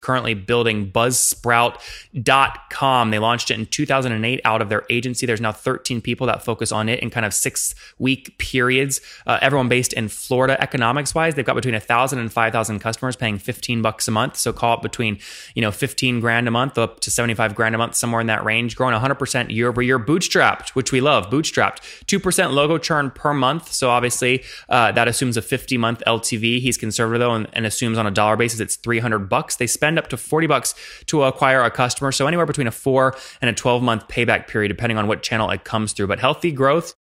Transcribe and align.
currently 0.00 0.34
building 0.34 0.90
buzzsprout.com. 0.90 3.10
They 3.10 3.18
launched 3.18 3.50
it 3.50 3.58
in 3.58 3.66
2008 3.66 4.40
out 4.44 4.62
of 4.62 4.68
their 4.68 4.84
agency. 4.88 5.26
There's 5.26 5.40
now 5.40 5.50
13 5.52 6.00
people 6.00 6.28
that 6.28 6.42
focus 6.42 6.72
on 6.72 6.88
it 6.88 7.00
in 7.00 7.10
kind 7.10 7.26
of 7.26 7.34
six 7.34 7.74
week 7.98 8.38
periods. 8.38 9.00
Uh, 9.26 9.38
everyone 9.42 9.68
based 9.68 9.92
in 9.92 10.08
Florida 10.08 10.60
economics 10.60 11.14
wise. 11.14 11.34
They've 11.34 11.44
got 11.44 11.54
between 11.54 11.74
a 11.74 11.80
thousand 11.80 12.20
and 12.20 12.32
5,000 12.32 12.78
customers 12.78 13.16
paying 13.16 13.38
15 13.38 13.82
bucks 13.82 14.08
a 14.08 14.10
month. 14.10 14.36
So 14.36 14.52
call 14.52 14.76
it 14.76 14.82
between, 14.82 15.18
you 15.54 15.62
know, 15.62 15.70
15 15.70 16.20
grand 16.20 16.48
a 16.48 16.50
month 16.50 16.78
up 16.78 17.00
to 17.00 17.10
75 17.10 17.54
grand 17.54 17.74
a 17.74 17.78
month, 17.78 17.94
somewhere 17.94 18.20
in 18.20 18.26
that 18.28 18.44
range, 18.44 18.76
growing 18.76 18.94
100% 18.94 19.50
year 19.50 19.68
over 19.68 19.82
year, 19.82 19.98
bootstrapped, 19.98 20.70
which 20.70 20.92
we 20.92 21.00
love, 21.00 21.30
bootstrapped. 21.30 21.78
2% 22.06 22.52
logo 22.52 22.78
churn 22.78 23.10
per 23.10 23.34
month. 23.34 23.72
So 23.72 23.90
obviously 23.90 24.44
uh, 24.68 24.92
that 24.92 25.08
assumes 25.08 25.36
a 25.36 25.42
50 25.42 25.76
month 25.76 26.02
LTV. 26.06 26.60
He's 26.60 26.76
conservative 26.76 27.20
though 27.20 27.34
and, 27.34 27.48
and 27.52 27.66
assumes 27.66 27.98
on 27.98 28.06
a 28.06 28.10
dollar 28.10 28.36
basis 28.36 28.60
it's 28.60 28.76
300 28.76 29.28
bucks. 29.28 29.56
They 29.56 29.66
spend 29.66 29.89
up 29.98 30.08
to 30.08 30.16
40 30.16 30.46
bucks 30.46 30.74
to 31.06 31.22
acquire 31.24 31.62
a 31.62 31.70
customer. 31.70 32.12
So 32.12 32.26
anywhere 32.26 32.46
between 32.46 32.66
a 32.66 32.72
four 32.72 33.16
and 33.40 33.48
a 33.48 33.52
12 33.52 33.82
month 33.82 34.08
payback 34.08 34.48
period, 34.48 34.68
depending 34.68 34.98
on 34.98 35.06
what 35.06 35.22
channel 35.22 35.50
it 35.50 35.64
comes 35.64 35.92
through. 35.92 36.08
But 36.08 36.20
healthy 36.20 36.52
growth. 36.52 36.94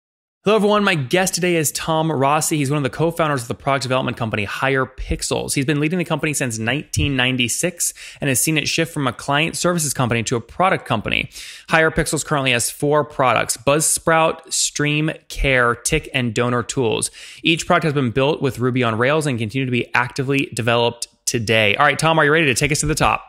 Hello, 0.47 0.55
everyone. 0.55 0.85
My 0.85 0.95
guest 0.95 1.33
today 1.33 1.57
is 1.57 1.73
Tom 1.73 2.09
Rossi. 2.09 2.55
He's 2.55 2.69
one 2.69 2.77
of 2.77 2.83
the 2.83 2.89
co 2.89 3.11
founders 3.11 3.41
of 3.41 3.47
the 3.49 3.53
product 3.53 3.83
development 3.83 4.15
company 4.15 4.45
Higher 4.45 4.85
Pixels. 4.85 5.53
He's 5.53 5.65
been 5.65 5.81
leading 5.81 5.99
the 5.99 6.05
company 6.05 6.33
since 6.33 6.53
1996 6.53 7.93
and 8.21 8.29
has 8.29 8.41
seen 8.41 8.57
it 8.57 8.65
shift 8.65 8.93
from 8.93 9.07
a 9.07 9.11
client 9.11 9.57
services 9.57 9.93
company 9.93 10.23
to 10.23 10.37
a 10.37 10.39
product 10.39 10.85
company. 10.85 11.29
Higher 11.67 11.91
Pixels 11.91 12.23
currently 12.25 12.51
has 12.53 12.69
four 12.69 13.03
products 13.03 13.57
Buzzsprout, 13.57 14.53
Stream, 14.53 15.11
Care, 15.27 15.75
Tick, 15.75 16.09
and 16.13 16.33
Donor 16.33 16.63
Tools. 16.63 17.11
Each 17.43 17.67
product 17.67 17.83
has 17.83 17.93
been 17.93 18.11
built 18.11 18.41
with 18.41 18.59
Ruby 18.59 18.83
on 18.83 18.97
Rails 18.97 19.27
and 19.27 19.37
continue 19.37 19.65
to 19.65 19.71
be 19.71 19.93
actively 19.93 20.49
developed 20.53 21.09
today. 21.27 21.75
All 21.75 21.85
right, 21.85 21.99
Tom, 21.99 22.17
are 22.17 22.25
you 22.25 22.31
ready 22.31 22.47
to 22.47 22.55
take 22.55 22.71
us 22.71 22.79
to 22.79 22.87
the 22.87 22.95
top? 22.95 23.23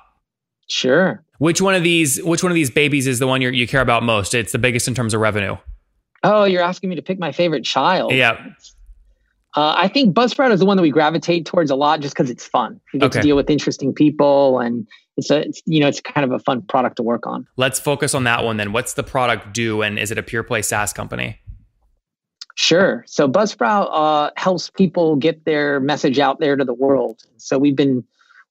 Sure. 0.68 1.22
Which 1.38 1.60
one 1.60 1.74
of 1.74 1.82
these 1.82 2.22
which 2.22 2.42
one 2.42 2.50
of 2.52 2.54
these 2.54 2.70
babies 2.70 3.06
is 3.06 3.18
the 3.18 3.26
one 3.26 3.40
you 3.40 3.66
care 3.66 3.80
about 3.80 4.02
most? 4.02 4.34
It's 4.34 4.52
the 4.52 4.58
biggest 4.58 4.88
in 4.88 4.94
terms 4.94 5.14
of 5.14 5.20
revenue. 5.20 5.56
Oh, 6.22 6.44
you're 6.44 6.62
asking 6.62 6.90
me 6.90 6.96
to 6.96 7.02
pick 7.02 7.18
my 7.18 7.32
favorite 7.32 7.64
child. 7.64 8.12
Yeah. 8.12 8.44
Uh, 9.56 9.74
I 9.76 9.88
think 9.88 10.14
Buzzsprout 10.14 10.50
is 10.52 10.60
the 10.60 10.66
one 10.66 10.76
that 10.76 10.82
we 10.82 10.90
gravitate 10.90 11.46
towards 11.46 11.70
a 11.70 11.76
lot 11.76 12.00
just 12.00 12.14
because 12.14 12.28
it's 12.30 12.46
fun. 12.46 12.80
You 12.92 13.00
get 13.00 13.06
okay. 13.06 13.20
to 13.20 13.22
deal 13.22 13.36
with 13.36 13.48
interesting 13.48 13.94
people 13.94 14.58
and 14.58 14.86
it's 15.16 15.30
a 15.30 15.40
it's, 15.40 15.62
you 15.64 15.80
know 15.80 15.88
it's 15.88 16.00
kind 16.00 16.24
of 16.24 16.32
a 16.32 16.38
fun 16.38 16.62
product 16.62 16.96
to 16.96 17.02
work 17.02 17.26
on. 17.26 17.46
Let's 17.56 17.80
focus 17.80 18.14
on 18.14 18.24
that 18.24 18.44
one 18.44 18.56
then. 18.56 18.72
What's 18.72 18.94
the 18.94 19.02
product 19.02 19.54
do 19.54 19.82
and 19.82 19.98
is 19.98 20.10
it 20.10 20.18
a 20.18 20.22
pure 20.22 20.42
play 20.42 20.62
SaaS 20.62 20.92
company? 20.92 21.38
Sure. 22.58 23.04
So 23.06 23.28
Buzzsprout 23.28 23.88
uh, 23.92 24.30
helps 24.36 24.68
people 24.68 25.14
get 25.14 25.44
their 25.44 25.78
message 25.78 26.18
out 26.18 26.40
there 26.40 26.56
to 26.56 26.64
the 26.64 26.74
world. 26.74 27.22
So 27.36 27.56
we've 27.56 27.76
been 27.76 28.02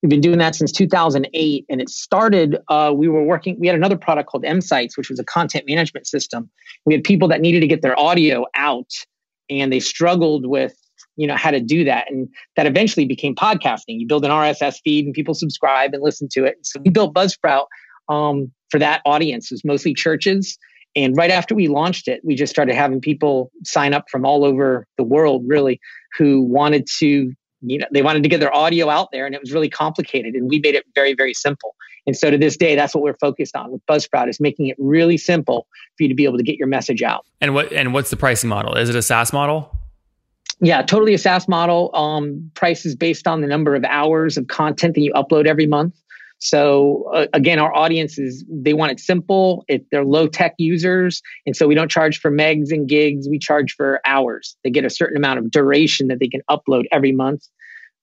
we've 0.01 0.09
been 0.09 0.21
doing 0.21 0.37
that 0.37 0.55
since 0.55 0.71
2008, 0.71 1.65
and 1.67 1.81
it 1.81 1.89
started. 1.89 2.57
Uh, 2.69 2.93
we 2.95 3.09
were 3.09 3.21
working. 3.21 3.57
We 3.59 3.67
had 3.67 3.75
another 3.75 3.97
product 3.97 4.29
called 4.29 4.45
MSites, 4.45 4.95
which 4.95 5.09
was 5.09 5.19
a 5.19 5.25
content 5.25 5.65
management 5.67 6.07
system. 6.07 6.49
We 6.85 6.93
had 6.93 7.03
people 7.03 7.27
that 7.27 7.41
needed 7.41 7.59
to 7.59 7.67
get 7.67 7.81
their 7.81 7.99
audio 7.99 8.45
out, 8.55 8.93
and 9.49 9.73
they 9.73 9.81
struggled 9.81 10.45
with 10.45 10.73
you 11.17 11.27
know 11.27 11.35
how 11.35 11.51
to 11.51 11.59
do 11.59 11.83
that, 11.83 12.09
and 12.09 12.29
that 12.55 12.65
eventually 12.65 13.05
became 13.05 13.35
podcasting. 13.35 13.99
You 13.99 14.07
build 14.07 14.23
an 14.23 14.31
RSS 14.31 14.79
feed, 14.85 15.03
and 15.03 15.13
people 15.13 15.33
subscribe 15.33 15.93
and 15.93 16.01
listen 16.01 16.29
to 16.31 16.45
it. 16.45 16.59
So 16.61 16.79
we 16.79 16.91
built 16.91 17.13
Buzzsprout 17.13 17.65
um, 18.07 18.53
for 18.69 18.79
that 18.79 19.01
audience. 19.05 19.51
It 19.51 19.55
was 19.55 19.65
mostly 19.65 19.93
churches 19.93 20.57
and 20.97 21.15
right 21.15 21.29
after 21.29 21.53
we 21.53 21.67
launched 21.67 22.07
it, 22.07 22.21
we 22.23 22.33
just 22.33 22.49
started 22.49 22.73
having 22.73 22.99
people 22.99 23.51
sign 23.63 23.93
up 23.93 24.05
from 24.09 24.25
all 24.25 24.43
over 24.43 24.87
the 24.97 25.03
world, 25.03 25.43
really, 25.45 25.79
who 26.17 26.41
wanted 26.41 26.87
to, 26.97 27.31
you 27.61 27.77
know, 27.77 27.85
they 27.93 28.01
wanted 28.01 28.23
to 28.23 28.29
get 28.29 28.39
their 28.39 28.53
audio 28.53 28.89
out 28.89 29.09
there, 29.11 29.27
and 29.27 29.35
it 29.35 29.39
was 29.39 29.53
really 29.53 29.69
complicated. 29.69 30.33
And 30.33 30.49
we 30.49 30.59
made 30.59 30.73
it 30.73 30.85
very, 30.95 31.13
very 31.13 31.35
simple. 31.35 31.75
And 32.07 32.17
so 32.17 32.31
to 32.31 32.37
this 32.37 32.57
day, 32.57 32.75
that's 32.75 32.95
what 32.95 33.03
we're 33.03 33.17
focused 33.21 33.55
on 33.55 33.71
with 33.71 33.85
Buzzsprout 33.85 34.27
is 34.27 34.39
making 34.39 34.67
it 34.67 34.75
really 34.79 35.17
simple 35.17 35.67
for 35.97 36.03
you 36.03 36.09
to 36.09 36.15
be 36.15 36.23
able 36.23 36.37
to 36.37 36.43
get 36.43 36.57
your 36.57 36.67
message 36.67 37.03
out. 37.03 37.25
And 37.41 37.53
what 37.53 37.71
and 37.71 37.93
what's 37.93 38.09
the 38.09 38.17
pricing 38.17 38.49
model? 38.49 38.75
Is 38.75 38.89
it 38.89 38.95
a 38.95 39.03
SaaS 39.03 39.31
model? 39.31 39.77
Yeah, 40.61 40.81
totally 40.81 41.13
a 41.13 41.19
SaaS 41.19 41.47
model. 41.47 41.95
Um, 41.95 42.49
price 42.55 42.87
is 42.87 42.95
based 42.95 43.27
on 43.27 43.41
the 43.41 43.47
number 43.47 43.75
of 43.75 43.83
hours 43.83 44.37
of 44.37 44.47
content 44.47 44.95
that 44.95 45.01
you 45.01 45.13
upload 45.13 45.45
every 45.45 45.67
month. 45.67 45.93
So 46.39 47.09
uh, 47.13 47.27
again, 47.33 47.59
our 47.59 47.73
audience 47.73 48.19
is 48.19 48.45
they 48.49 48.73
want 48.73 48.91
it 48.91 48.99
simple. 48.99 49.65
It, 49.67 49.85
they're 49.91 50.05
low 50.05 50.27
tech 50.27 50.53
users, 50.57 51.21
and 51.45 51.55
so 51.55 51.67
we 51.67 51.75
don't 51.75 51.89
charge 51.89 52.19
for 52.19 52.31
megs 52.31 52.71
and 52.71 52.87
gigs. 52.87 53.27
We 53.27 53.39
charge 53.39 53.73
for 53.73 54.01
hours. 54.05 54.55
They 54.63 54.69
get 54.69 54.85
a 54.85 54.89
certain 54.89 55.17
amount 55.17 55.39
of 55.39 55.49
duration 55.49 56.07
that 56.07 56.19
they 56.19 56.27
can 56.27 56.41
upload 56.49 56.83
every 56.91 57.11
month. 57.11 57.47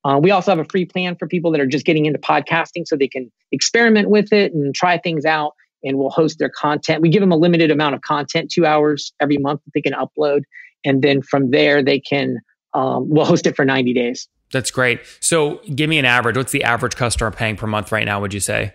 Uh, 0.04 0.18
we 0.22 0.30
also 0.30 0.50
have 0.50 0.58
a 0.58 0.64
free 0.64 0.84
plan 0.84 1.16
for 1.16 1.26
people 1.26 1.50
that 1.52 1.60
are 1.60 1.66
just 1.66 1.86
getting 1.86 2.06
into 2.06 2.18
podcasting, 2.18 2.86
so 2.86 2.96
they 2.96 3.08
can 3.08 3.30
experiment 3.52 4.10
with 4.10 4.32
it 4.32 4.52
and 4.52 4.74
try 4.74 4.98
things 4.98 5.24
out. 5.24 5.52
And 5.84 5.98
we'll 5.98 6.10
host 6.10 6.38
their 6.38 6.48
content. 6.50 7.02
We 7.02 7.10
give 7.10 7.20
them 7.20 7.32
a 7.32 7.36
limited 7.36 7.70
amount 7.70 7.94
of 7.94 8.00
content, 8.00 8.50
two 8.50 8.64
hours 8.66 9.12
every 9.20 9.36
month 9.36 9.60
that 9.64 9.70
they 9.74 9.82
can 9.82 9.92
upload, 9.92 10.42
and 10.84 11.02
then 11.02 11.22
from 11.22 11.50
there 11.50 11.82
they 11.82 12.00
can. 12.00 12.38
Um, 12.72 13.08
we'll 13.08 13.24
host 13.24 13.46
it 13.46 13.54
for 13.54 13.64
90 13.64 13.94
days. 13.94 14.28
That's 14.52 14.70
great. 14.70 15.00
So, 15.20 15.60
give 15.74 15.90
me 15.90 15.98
an 15.98 16.04
average. 16.04 16.36
What's 16.36 16.52
the 16.52 16.64
average 16.64 16.96
customer 16.96 17.30
paying 17.30 17.56
per 17.56 17.66
month 17.66 17.90
right 17.90 18.04
now? 18.04 18.20
Would 18.20 18.32
you 18.34 18.40
say? 18.40 18.74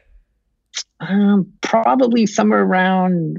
Um, 0.99 1.51
probably 1.61 2.25
somewhere 2.25 2.63
around 2.63 3.37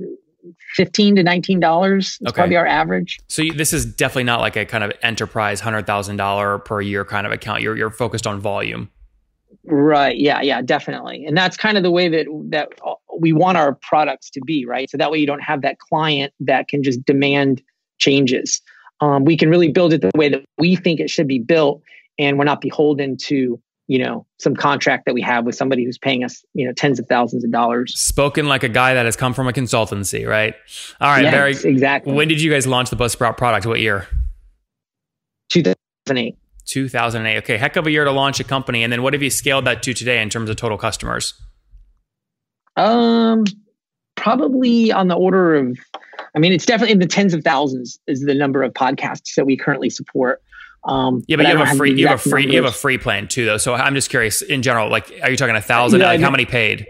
fifteen 0.75 1.17
to 1.17 1.23
nineteen 1.23 1.61
dollars. 1.61 2.19
Okay. 2.27 2.35
Probably 2.35 2.57
our 2.57 2.67
average. 2.67 3.19
So 3.29 3.43
you, 3.43 3.53
this 3.53 3.73
is 3.73 3.85
definitely 3.85 4.25
not 4.25 4.41
like 4.41 4.57
a 4.57 4.65
kind 4.65 4.85
of 4.85 4.93
enterprise 5.03 5.61
hundred 5.61 5.87
thousand 5.87 6.17
dollar 6.17 6.59
per 6.59 6.81
year 6.81 7.05
kind 7.05 7.27
of 7.27 7.33
account. 7.33 7.63
You're 7.63 7.77
you're 7.77 7.91
focused 7.91 8.27
on 8.27 8.41
volume. 8.41 8.91
Right. 9.65 10.17
Yeah. 10.17 10.41
Yeah. 10.41 10.63
Definitely. 10.63 11.25
And 11.27 11.37
that's 11.37 11.57
kind 11.57 11.77
of 11.77 11.83
the 11.83 11.91
way 11.91 12.09
that 12.09 12.27
that 12.51 12.71
we 13.19 13.33
want 13.33 13.59
our 13.59 13.75
products 13.75 14.31
to 14.31 14.41
be. 14.41 14.65
Right. 14.65 14.89
So 14.89 14.97
that 14.97 15.11
way 15.11 15.19
you 15.19 15.27
don't 15.27 15.43
have 15.43 15.63
that 15.63 15.79
client 15.79 16.33
that 16.41 16.69
can 16.69 16.83
just 16.83 17.05
demand 17.05 17.63
changes. 17.99 18.63
Um, 19.01 19.25
we 19.25 19.37
can 19.37 19.51
really 19.51 19.71
build 19.71 19.93
it 19.93 20.01
the 20.03 20.11
way 20.15 20.29
that 20.29 20.45
we 20.59 20.77
think 20.77 21.01
it 21.01 21.11
should 21.11 21.29
be 21.29 21.39
built 21.39 21.83
and 22.21 22.39
we're 22.39 22.45
not 22.45 22.61
beholden 22.61 23.17
to 23.17 23.61
you 23.89 23.99
know 23.99 24.25
some 24.39 24.55
contract 24.55 25.07
that 25.07 25.15
we 25.15 25.23
have 25.23 25.45
with 25.45 25.57
somebody 25.57 25.85
who's 25.85 25.99
paying 25.99 26.23
us 26.23 26.45
you 26.55 26.65
know 26.65 26.73
tens 26.73 27.01
of 27.01 27.07
thousands 27.07 27.43
of 27.43 27.51
dollars. 27.51 27.99
Spoken 27.99 28.47
like 28.47 28.63
a 28.63 28.69
guy 28.69 28.95
that 28.95 29.07
has 29.07 29.17
come 29.17 29.35
from 29.35 29.49
a 29.49 29.53
consultancy 29.53 30.29
right? 30.29 30.55
All 31.01 31.09
right 31.11 31.25
yes, 31.25 31.33
very 31.33 31.73
exactly. 31.73 32.13
when 32.13 32.29
did 32.29 32.41
you 32.41 32.53
guys 32.53 32.67
launch 32.67 32.91
the 32.91 32.97
buzzsprout 32.97 33.37
product? 33.37 33.67
What 33.67 33.81
year? 33.81 34.07
2008 35.49 36.37
2008 36.67 37.39
okay 37.39 37.57
heck 37.57 37.75
of 37.75 37.85
a 37.89 37.91
year 37.91 38.05
to 38.05 38.13
launch 38.13 38.39
a 38.39 38.45
company. 38.45 38.85
And 38.85 38.93
then 38.93 39.03
what 39.03 39.13
have 39.15 39.23
you 39.23 39.31
scaled 39.31 39.65
that 39.65 39.83
to 39.83 39.95
today 39.95 40.23
in 40.23 40.31
terms 40.31 40.49
of 40.49 40.57
total 40.57 40.79
customers? 40.79 41.35
Um 42.77 43.45
probably 44.15 44.93
on 44.93 45.09
the 45.09 45.15
order 45.15 45.55
of 45.55 45.79
i 46.35 46.39
mean 46.39 46.53
it's 46.53 46.67
definitely 46.67 46.93
in 46.93 46.99
the 46.99 47.07
tens 47.07 47.33
of 47.33 47.43
thousands 47.43 47.99
is 48.07 48.21
the 48.21 48.35
number 48.35 48.63
of 48.63 48.71
podcasts 48.75 49.35
that 49.35 49.47
we 49.47 49.57
currently 49.57 49.89
support 49.89 50.43
um, 50.85 51.25
yeah, 51.27 51.37
but, 51.37 51.45
but 51.45 51.51
you 51.51 51.57
have 51.59 51.75
a 51.75 51.77
free, 51.77 51.93
you 51.93 52.07
have 52.07 52.27
a 52.27 52.31
free, 52.31 52.47
you 52.47 52.63
have 52.63 52.73
a 52.73 52.77
free 52.77 52.99
plan 52.99 53.29
too, 53.29 53.45
though. 53.45 53.59
So 53.59 53.75
I'm 53.75 53.95
just 53.95 54.11
curious 54.11 54.43
in 54.43 54.63
general, 54.63 54.89
like, 54.89 55.13
are 55.23 55.31
you 55.31 55.37
talking 55.37 55.57
a 55.57 55.61
thousand? 55.61 56.01
Yeah, 56.01 56.07
like, 56.07 56.21
how 56.21 56.31
many 56.31 56.47
paid? 56.47 56.87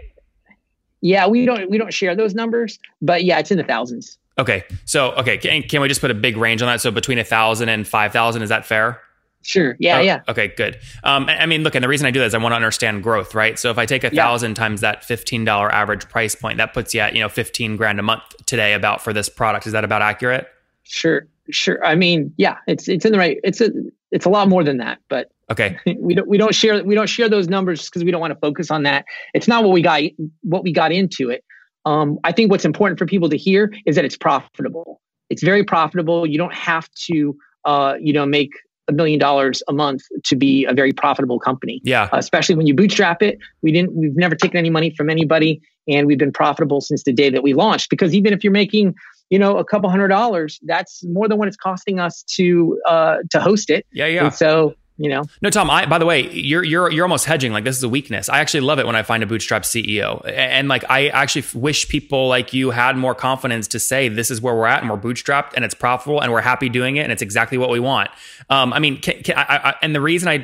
Yeah, 1.01 1.27
we 1.27 1.45
don't 1.45 1.69
we 1.69 1.77
don't 1.77 1.93
share 1.93 2.15
those 2.15 2.33
numbers, 2.33 2.79
but 3.01 3.23
yeah, 3.23 3.39
it's 3.39 3.51
in 3.51 3.57
the 3.57 3.63
thousands. 3.63 4.17
Okay, 4.37 4.63
so 4.85 5.11
okay, 5.13 5.37
can, 5.37 5.63
can 5.63 5.81
we 5.81 5.87
just 5.87 6.01
put 6.01 6.11
a 6.11 6.15
big 6.15 6.37
range 6.37 6.61
on 6.61 6.67
that? 6.67 6.79
So 6.79 6.91
between 6.91 7.19
a 7.19 7.23
thousand 7.23 7.69
and 7.69 7.87
five 7.87 8.13
thousand, 8.13 8.43
is 8.43 8.49
that 8.49 8.65
fair? 8.65 9.01
Sure. 9.43 9.75
Yeah. 9.79 9.97
Oh, 9.97 10.01
yeah. 10.01 10.21
Okay. 10.27 10.49
Good. 10.49 10.79
Um, 11.03 11.27
I 11.27 11.47
mean, 11.47 11.63
look, 11.63 11.73
and 11.73 11.83
the 11.83 11.87
reason 11.87 12.05
I 12.05 12.11
do 12.11 12.19
that 12.19 12.27
is 12.27 12.35
I 12.35 12.37
want 12.37 12.51
to 12.51 12.57
understand 12.57 13.01
growth, 13.01 13.33
right? 13.33 13.57
So 13.57 13.71
if 13.71 13.77
I 13.77 13.87
take 13.87 14.03
a 14.03 14.11
thousand 14.11 14.51
yeah. 14.51 14.55
times 14.55 14.81
that 14.81 15.03
fifteen 15.03 15.43
dollar 15.43 15.71
average 15.71 16.07
price 16.09 16.35
point, 16.35 16.57
that 16.57 16.73
puts 16.73 16.93
you 16.93 17.01
at 17.01 17.15
you 17.15 17.21
know 17.21 17.29
fifteen 17.29 17.75
grand 17.75 17.99
a 17.99 18.03
month 18.03 18.23
today 18.45 18.73
about 18.73 19.01
for 19.03 19.13
this 19.13 19.29
product. 19.29 19.65
Is 19.65 19.73
that 19.73 19.83
about 19.83 20.01
accurate? 20.01 20.47
Sure. 20.83 21.27
Sure. 21.51 21.83
I 21.85 21.95
mean, 21.95 22.33
yeah, 22.37 22.57
it's 22.67 22.87
it's 22.87 23.05
in 23.05 23.11
the 23.11 23.17
right. 23.17 23.37
It's 23.43 23.61
a 23.61 23.71
it's 24.11 24.25
a 24.25 24.29
lot 24.29 24.47
more 24.47 24.63
than 24.63 24.77
that, 24.77 24.99
but 25.09 25.31
okay. 25.51 25.77
We 25.99 26.15
don't 26.15 26.27
we 26.27 26.37
don't 26.37 26.55
share 26.55 26.83
we 26.83 26.95
don't 26.95 27.07
share 27.09 27.29
those 27.29 27.47
numbers 27.47 27.85
because 27.85 28.03
we 28.03 28.11
don't 28.11 28.21
want 28.21 28.33
to 28.33 28.39
focus 28.39 28.71
on 28.71 28.83
that. 28.83 29.05
It's 29.33 29.47
not 29.47 29.63
what 29.63 29.73
we 29.73 29.81
got 29.81 30.01
what 30.41 30.63
we 30.63 30.71
got 30.71 30.91
into 30.91 31.29
it. 31.29 31.43
Um, 31.85 32.19
I 32.23 32.31
think 32.31 32.51
what's 32.51 32.65
important 32.65 32.99
for 32.99 33.05
people 33.05 33.29
to 33.29 33.37
hear 33.37 33.73
is 33.85 33.95
that 33.95 34.05
it's 34.05 34.17
profitable. 34.17 35.01
It's 35.29 35.43
very 35.43 35.63
profitable. 35.63 36.27
You 36.27 36.37
don't 36.37 36.53
have 36.53 36.89
to 37.07 37.35
uh, 37.65 37.95
you 37.99 38.13
know 38.13 38.25
make 38.25 38.51
a 38.87 38.93
million 38.93 39.19
dollars 39.19 39.63
a 39.67 39.73
month 39.73 40.03
to 40.25 40.35
be 40.35 40.65
a 40.65 40.73
very 40.73 40.91
profitable 40.93 41.39
company. 41.39 41.81
Yeah. 41.83 42.09
Uh, 42.11 42.17
especially 42.17 42.55
when 42.55 42.67
you 42.67 42.75
bootstrap 42.75 43.21
it. 43.21 43.37
We 43.61 43.71
didn't 43.71 43.93
we've 43.93 44.15
never 44.15 44.35
taken 44.35 44.57
any 44.57 44.69
money 44.69 44.93
from 44.95 45.09
anybody 45.09 45.61
and 45.87 46.07
we've 46.07 46.17
been 46.17 46.31
profitable 46.31 46.81
since 46.81 47.03
the 47.03 47.13
day 47.13 47.29
that 47.29 47.43
we 47.43 47.53
launched 47.53 47.89
because 47.89 48.13
even 48.13 48.33
if 48.33 48.43
you're 48.43 48.53
making 48.53 48.95
you 49.31 49.39
know, 49.39 49.57
a 49.57 49.63
couple 49.63 49.89
hundred 49.89 50.09
dollars, 50.09 50.59
that's 50.63 51.03
more 51.05 51.27
than 51.27 51.39
what 51.39 51.47
it's 51.47 51.57
costing 51.57 51.99
us 51.99 52.21
to 52.35 52.79
uh, 52.85 53.17
to 53.31 53.39
host 53.39 53.69
it. 53.71 53.87
Yeah, 53.91 54.05
yeah. 54.05 54.25
And 54.25 54.33
so 54.33 54.75
you 54.97 55.09
know. 55.09 55.23
No, 55.41 55.49
Tom. 55.49 55.71
I, 55.71 55.85
by 55.85 55.97
the 55.97 56.05
way, 56.05 56.29
you're 56.29 56.63
you're 56.63 56.91
you're 56.91 57.05
almost 57.05 57.25
hedging. 57.25 57.53
Like 57.53 57.63
this 57.63 57.77
is 57.77 57.81
a 57.81 57.89
weakness. 57.89 58.27
I 58.27 58.39
actually 58.39 58.59
love 58.59 58.77
it 58.77 58.85
when 58.85 58.95
I 58.95 59.03
find 59.03 59.23
a 59.23 59.25
bootstrap 59.25 59.63
CEO, 59.63 60.21
and 60.29 60.67
like 60.67 60.83
I 60.89 61.07
actually 61.07 61.45
wish 61.59 61.87
people 61.87 62.27
like 62.27 62.51
you 62.51 62.71
had 62.71 62.97
more 62.97 63.15
confidence 63.15 63.69
to 63.69 63.79
say 63.79 64.09
this 64.09 64.29
is 64.29 64.41
where 64.41 64.53
we're 64.53 64.67
at, 64.67 64.81
and 64.81 64.91
we're 64.91 64.97
bootstrapped, 64.97 65.53
and 65.55 65.63
it's 65.63 65.73
profitable, 65.73 66.21
and 66.21 66.31
we're 66.31 66.41
happy 66.41 66.67
doing 66.67 66.97
it, 66.97 67.03
and 67.03 67.11
it's 67.11 67.21
exactly 67.21 67.57
what 67.57 67.69
we 67.69 67.79
want. 67.79 68.11
Um, 68.49 68.73
I 68.73 68.79
mean, 68.79 68.99
can, 68.99 69.23
can 69.23 69.37
I, 69.37 69.69
I, 69.69 69.75
and 69.81 69.95
the 69.95 70.01
reason 70.01 70.27
I 70.27 70.43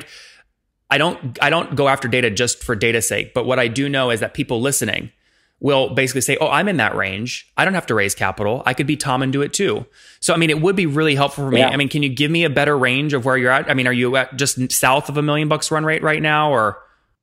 I 0.90 0.96
don't 0.96 1.38
I 1.42 1.50
don't 1.50 1.76
go 1.76 1.88
after 1.88 2.08
data 2.08 2.30
just 2.30 2.64
for 2.64 2.74
data's 2.74 3.06
sake, 3.06 3.34
but 3.34 3.44
what 3.44 3.58
I 3.58 3.68
do 3.68 3.86
know 3.90 4.10
is 4.10 4.20
that 4.20 4.32
people 4.32 4.62
listening 4.62 5.12
will 5.60 5.90
basically 5.90 6.20
say, 6.20 6.36
"Oh, 6.40 6.48
I'm 6.48 6.68
in 6.68 6.76
that 6.76 6.94
range. 6.94 7.50
I 7.56 7.64
don't 7.64 7.74
have 7.74 7.86
to 7.86 7.94
raise 7.94 8.14
capital. 8.14 8.62
I 8.64 8.74
could 8.74 8.86
be 8.86 8.96
Tom 8.96 9.22
and 9.22 9.32
do 9.32 9.42
it 9.42 9.52
too." 9.52 9.86
So, 10.20 10.34
I 10.34 10.36
mean, 10.36 10.50
it 10.50 10.60
would 10.60 10.76
be 10.76 10.86
really 10.86 11.14
helpful 11.14 11.44
for 11.44 11.50
me. 11.50 11.60
Yeah. 11.60 11.70
I 11.70 11.76
mean, 11.76 11.88
can 11.88 12.02
you 12.02 12.08
give 12.08 12.30
me 12.30 12.44
a 12.44 12.50
better 12.50 12.76
range 12.78 13.12
of 13.12 13.24
where 13.24 13.36
you're 13.36 13.50
at? 13.50 13.70
I 13.70 13.74
mean, 13.74 13.86
are 13.86 13.92
you 13.92 14.16
at 14.16 14.36
just 14.36 14.72
south 14.72 15.08
of 15.08 15.16
a 15.16 15.22
million 15.22 15.48
bucks 15.48 15.70
run 15.70 15.84
rate 15.84 16.02
right 16.02 16.22
now, 16.22 16.52
or? 16.52 16.78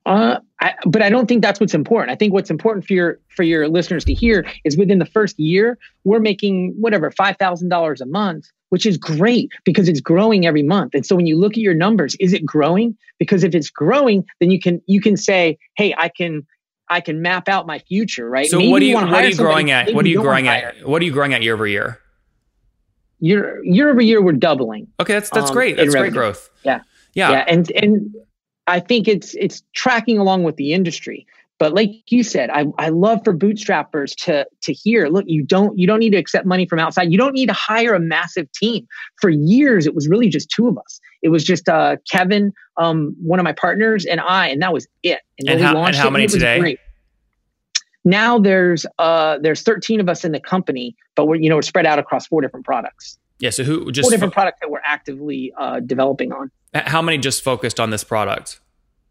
Uh, 0.06 0.40
I, 0.62 0.76
but 0.86 1.02
I 1.02 1.10
don't 1.10 1.28
think 1.28 1.42
that's 1.42 1.60
what's 1.60 1.74
important. 1.74 2.12
I 2.12 2.16
think 2.16 2.32
what's 2.32 2.52
important 2.52 2.86
for 2.86 2.94
your 2.94 3.20
for 3.30 3.44
your 3.44 3.68
listeners 3.68 4.06
to 4.06 4.14
hear 4.14 4.46
is 4.64 4.78
within 4.78 5.00
the 5.00 5.06
first 5.06 5.40
year, 5.40 5.78
we're 6.04 6.20
making 6.20 6.76
whatever 6.80 7.10
five 7.12 7.38
thousand 7.38 7.70
dollars 7.70 8.02
a 8.02 8.06
month, 8.06 8.46
which 8.70 8.86
is 8.86 8.98
great 8.98 9.52
because 9.64 9.90
it's 9.90 10.02
growing 10.02 10.46
every 10.46 10.62
month. 10.62 10.94
And 10.94 11.06
so 11.06 11.16
when 11.16 11.26
you 11.26 11.38
look 11.38 11.54
at 11.54 11.60
your 11.60 11.74
numbers, 11.74 12.16
is 12.20 12.34
it 12.34 12.46
growing? 12.46 12.96
Because 13.18 13.44
if 13.44 13.56
it's 13.56 13.70
growing, 13.72 14.26
then 14.40 14.52
you 14.52 14.60
can 14.60 14.82
you 14.86 15.02
can 15.02 15.18
say, 15.18 15.58
hey, 15.76 15.96
I 15.98 16.10
can 16.10 16.46
I 16.88 17.02
can 17.02 17.22
map 17.22 17.50
out 17.50 17.66
my 17.66 17.80
future, 17.80 18.30
right? 18.30 18.48
So 18.48 18.58
maybe 18.58 18.72
what 18.72 18.82
are 18.82 18.86
you, 18.86 18.92
you 18.92 19.06
what 19.06 19.24
are 19.24 19.30
you 19.30 19.36
growing 19.36 19.72
at? 19.72 19.94
What 19.94 20.06
are 20.06 20.10
you 20.10 20.22
growing 20.22 20.48
at? 20.48 20.88
What 20.88 21.02
are 21.02 21.06
you 21.06 21.12
growing 21.12 21.34
at 21.34 21.42
year 21.42 21.54
over 21.54 21.68
year? 21.68 22.00
Year 23.20 23.64
year 23.64 23.90
over 23.90 24.02
year, 24.02 24.22
we're 24.22 24.34
doubling. 24.34 24.88
Okay, 25.00 25.14
that's 25.14 25.30
that's 25.30 25.50
um, 25.50 25.56
great. 25.56 25.78
That's 25.78 25.96
great 25.96 26.14
growth. 26.14 26.50
Yeah, 26.64 26.82
yeah, 27.14 27.32
yeah, 27.32 27.46
and 27.48 27.72
and 27.72 28.16
I 28.68 28.80
think 28.80 29.08
it's 29.08 29.34
it's 29.36 29.64
tracking 29.74 30.18
along 30.18 30.44
with 30.44 30.58
the 30.58 30.74
industry. 30.74 31.26
But 31.58 31.74
like 31.74 31.92
you 32.08 32.24
said, 32.24 32.50
I, 32.50 32.66
I 32.78 32.90
love 32.90 33.22
for 33.24 33.36
bootstrappers 33.36 34.14
to 34.26 34.46
to 34.62 34.74
hear, 34.74 35.08
look, 35.08 35.24
you 35.28 35.44
don't 35.44 35.78
you 35.78 35.88
don't 35.88 36.00
need 36.00 36.12
to 36.12 36.18
accept 36.18 36.46
money 36.46 36.68
from 36.68 36.80
outside. 36.80 37.12
You 37.12 37.18
don't 37.18 37.34
need 37.34 37.46
to 37.48 37.54
hire 37.54 37.94
a 37.94 38.00
massive 38.00 38.52
team. 38.52 38.86
For 39.22 39.30
years, 39.30 39.88
it 39.88 39.96
was 39.96 40.10
really 40.10 40.28
just 40.28 40.50
two 40.50 40.68
of 40.68 40.78
us. 40.78 41.00
It 41.22 41.30
was 41.30 41.46
just 41.46 41.70
uh, 41.70 41.96
Kevin, 42.12 42.52
um, 42.78 43.16
one 43.22 43.40
of 43.40 43.46
my 43.46 43.54
partners, 43.54 44.06
and 44.06 44.20
I, 44.20 44.48
and 44.50 44.62
that 44.62 44.74
was 44.74 44.86
it. 45.02 45.22
And, 45.40 45.50
and 45.50 45.62
how, 45.62 45.84
and 45.84 45.96
how 45.96 46.10
many 46.10 46.28
today? 46.28 46.60
Great. 46.60 46.80
Now 48.04 48.38
there's 48.38 48.86
uh, 49.00 49.40
there's 49.42 49.62
13 49.62 50.02
of 50.02 50.10
us 50.10 50.26
in 50.26 50.34
the 50.34 50.42
company, 50.42 50.96
but 51.16 51.26
we're 51.26 51.38
you 51.38 51.50
know 51.50 51.56
we're 51.56 51.62
spread 51.62 51.86
out 51.86 52.00
across 52.00 52.28
four 52.28 52.42
different 52.42 52.66
products. 52.66 53.18
Yeah. 53.40 53.50
So 53.50 53.64
who 53.64 53.92
just 53.94 54.06
four 54.06 54.12
different 54.12 54.34
f- 54.34 54.36
products 54.36 54.60
that 54.62 54.70
we're 54.70 54.82
actively 54.86 55.54
uh, 55.58 55.80
developing 55.80 56.34
on. 56.34 56.52
How 56.74 57.02
many 57.02 57.18
just 57.18 57.44
focused 57.44 57.80
on 57.80 57.92
this 57.92 58.04
product? 58.04 58.60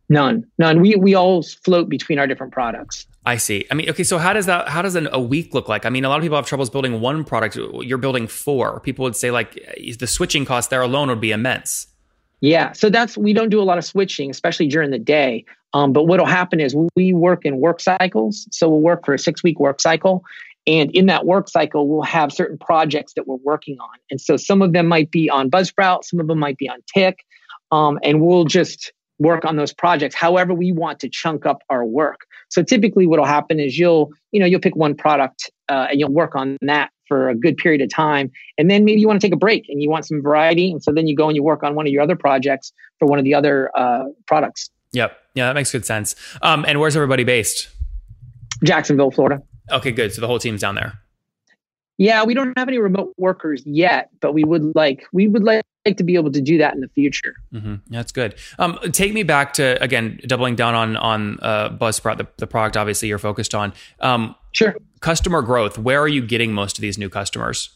None, 0.08 0.46
none. 0.58 0.80
We 0.80 0.96
we 0.96 1.14
all 1.14 1.42
float 1.42 1.88
between 1.88 2.18
our 2.18 2.26
different 2.26 2.52
products. 2.52 3.06
I 3.24 3.38
see. 3.38 3.66
I 3.70 3.74
mean, 3.74 3.88
okay. 3.88 4.04
So 4.04 4.18
how 4.18 4.34
does 4.34 4.46
that? 4.46 4.68
How 4.68 4.82
does 4.82 4.96
an, 4.96 5.08
a 5.12 5.20
week 5.20 5.54
look 5.54 5.68
like? 5.68 5.86
I 5.86 5.90
mean, 5.90 6.04
a 6.04 6.10
lot 6.10 6.16
of 6.16 6.22
people 6.22 6.36
have 6.36 6.46
troubles 6.46 6.68
building 6.68 7.00
one 7.00 7.24
product. 7.24 7.56
You're 7.56 7.98
building 7.98 8.26
four. 8.26 8.80
People 8.80 9.04
would 9.04 9.16
say 9.16 9.30
like 9.30 9.54
the 9.98 10.06
switching 10.06 10.44
cost 10.44 10.68
there 10.68 10.82
alone 10.82 11.08
would 11.08 11.20
be 11.20 11.32
immense. 11.32 11.86
Yeah. 12.40 12.72
So 12.72 12.90
that's 12.90 13.16
we 13.16 13.32
don't 13.32 13.48
do 13.48 13.62
a 13.62 13.64
lot 13.64 13.78
of 13.78 13.84
switching, 13.84 14.30
especially 14.30 14.68
during 14.68 14.90
the 14.90 14.98
day. 14.98 15.46
Um, 15.72 15.92
but 15.92 16.04
what'll 16.04 16.26
happen 16.26 16.60
is 16.60 16.76
we 16.94 17.14
work 17.14 17.46
in 17.46 17.58
work 17.58 17.80
cycles. 17.80 18.46
So 18.50 18.68
we'll 18.68 18.80
work 18.80 19.06
for 19.06 19.14
a 19.14 19.18
six 19.18 19.42
week 19.42 19.58
work 19.58 19.80
cycle, 19.80 20.22
and 20.66 20.90
in 20.90 21.06
that 21.06 21.24
work 21.24 21.48
cycle, 21.48 21.88
we'll 21.88 22.02
have 22.02 22.30
certain 22.30 22.58
projects 22.58 23.14
that 23.14 23.26
we're 23.26 23.36
working 23.36 23.78
on. 23.80 23.98
And 24.10 24.20
so 24.20 24.36
some 24.36 24.60
of 24.60 24.74
them 24.74 24.86
might 24.86 25.10
be 25.10 25.30
on 25.30 25.50
Buzzsprout, 25.50 26.04
some 26.04 26.20
of 26.20 26.26
them 26.26 26.38
might 26.38 26.58
be 26.58 26.68
on 26.68 26.78
Tick, 26.92 27.24
um, 27.72 27.98
and 28.02 28.20
we'll 28.20 28.44
just 28.44 28.92
work 29.18 29.44
on 29.44 29.56
those 29.56 29.72
projects 29.72 30.14
however 30.14 30.52
we 30.54 30.72
want 30.72 31.00
to 31.00 31.08
chunk 31.08 31.46
up 31.46 31.62
our 31.70 31.84
work. 31.84 32.26
So 32.48 32.62
typically 32.62 33.06
what'll 33.06 33.24
happen 33.24 33.60
is 33.60 33.78
you'll 33.78 34.10
you 34.32 34.40
know 34.40 34.46
you'll 34.46 34.60
pick 34.60 34.76
one 34.76 34.94
product 34.94 35.50
uh, 35.68 35.88
and 35.90 36.00
you'll 36.00 36.12
work 36.12 36.34
on 36.34 36.58
that 36.62 36.90
for 37.06 37.28
a 37.28 37.34
good 37.34 37.56
period 37.58 37.82
of 37.82 37.90
time. 37.90 38.30
And 38.56 38.70
then 38.70 38.84
maybe 38.84 39.00
you 39.00 39.06
want 39.06 39.20
to 39.20 39.26
take 39.26 39.34
a 39.34 39.38
break 39.38 39.66
and 39.68 39.82
you 39.82 39.90
want 39.90 40.06
some 40.06 40.22
variety 40.22 40.70
and 40.70 40.82
so 40.82 40.92
then 40.92 41.06
you 41.06 41.14
go 41.14 41.28
and 41.28 41.36
you 41.36 41.42
work 41.42 41.62
on 41.62 41.74
one 41.74 41.86
of 41.86 41.92
your 41.92 42.02
other 42.02 42.16
projects 42.16 42.72
for 42.98 43.06
one 43.06 43.18
of 43.18 43.24
the 43.24 43.34
other 43.34 43.70
uh, 43.76 44.04
products. 44.26 44.70
Yep. 44.92 45.16
Yeah 45.34 45.46
that 45.46 45.54
makes 45.54 45.70
good 45.70 45.84
sense. 45.84 46.14
Um, 46.42 46.64
and 46.66 46.80
where's 46.80 46.96
everybody 46.96 47.24
based? 47.24 47.68
Jacksonville 48.64 49.10
florida. 49.10 49.42
Okay 49.70 49.92
good. 49.92 50.12
So 50.12 50.20
the 50.20 50.26
whole 50.26 50.38
team's 50.38 50.60
down 50.60 50.74
there 50.74 51.03
yeah 51.98 52.24
we 52.24 52.34
don't 52.34 52.56
have 52.58 52.68
any 52.68 52.78
remote 52.78 53.12
workers 53.16 53.62
yet 53.66 54.10
but 54.20 54.32
we 54.32 54.44
would 54.44 54.74
like 54.74 55.06
we 55.12 55.28
would 55.28 55.44
like 55.44 55.64
to 55.92 56.04
be 56.04 56.14
able 56.14 56.32
to 56.32 56.40
do 56.40 56.58
that 56.58 56.74
in 56.74 56.80
the 56.80 56.88
future. 56.88 57.34
Mm-hmm. 57.52 57.74
That's 57.90 58.12
good. 58.12 58.36
Um, 58.58 58.78
take 58.92 59.12
me 59.12 59.22
back 59.22 59.52
to 59.54 59.82
again 59.82 60.20
doubling 60.26 60.56
down 60.56 60.74
on 60.74 60.96
on 60.96 61.38
uh, 61.42 61.70
Buzzsprout, 61.70 62.18
the, 62.18 62.26
the 62.38 62.46
product 62.46 62.76
obviously 62.76 63.08
you're 63.08 63.18
focused 63.18 63.54
on. 63.54 63.72
Um, 64.00 64.34
sure. 64.52 64.76
Customer 65.00 65.42
growth. 65.42 65.78
Where 65.78 66.00
are 66.00 66.08
you 66.08 66.22
getting 66.22 66.52
most 66.52 66.78
of 66.78 66.82
these 66.82 66.96
new 66.96 67.10
customers? 67.10 67.70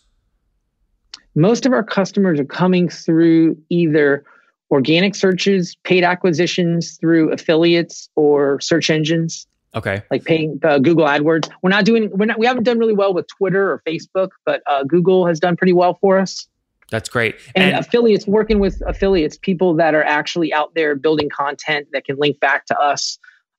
Most 1.35 1.67
of 1.67 1.73
our 1.73 1.85
customers 1.85 2.41
are 2.41 2.45
coming 2.45 2.89
through 2.89 3.57
either 3.69 4.25
organic 4.71 5.15
searches, 5.15 5.77
paid 5.85 6.05
acquisitions 6.05 6.97
through 6.97 7.33
affiliates 7.33 8.09
or 8.17 8.61
search 8.61 8.91
engines. 8.91 9.47
Okay. 9.75 10.03
Like 10.11 10.25
paying 10.25 10.59
uh, 10.63 10.79
Google 10.79 11.05
AdWords. 11.07 11.51
We're 11.63 11.71
not 11.71 11.85
doing. 11.85 12.11
We're 12.13 12.27
not. 12.27 12.39
We 12.39 12.47
haven't 12.47 12.65
done 12.65 12.79
really 12.79 12.95
well 12.95 13.13
with 13.13 13.27
Twitter 13.29 13.71
or 13.71 13.83
Facebook, 13.87 14.31
but 14.45 14.63
uh, 14.67 14.85
Google 14.85 15.27
has 15.27 15.39
done 15.39 15.57
pretty 15.57 15.73
well 15.73 15.99
for 16.01 16.19
us. 16.19 16.49
That's 16.91 17.09
great. 17.09 17.37
And, 17.55 17.65
and, 17.65 17.85
affiliates, 17.85 18.27
working 18.27 18.61
with 18.61 18.83
affiliates, 18.87 19.37
people 19.37 19.75
that 19.75 19.95
are 19.95 20.05
actually 20.05 20.53
out 20.55 20.75
there 20.75 20.95
building 20.95 21.29
content 21.29 21.89
that 21.93 22.05
can 22.05 22.17
link 22.17 22.41
back 22.41 22.65
to 22.67 22.79
us. 22.79 23.19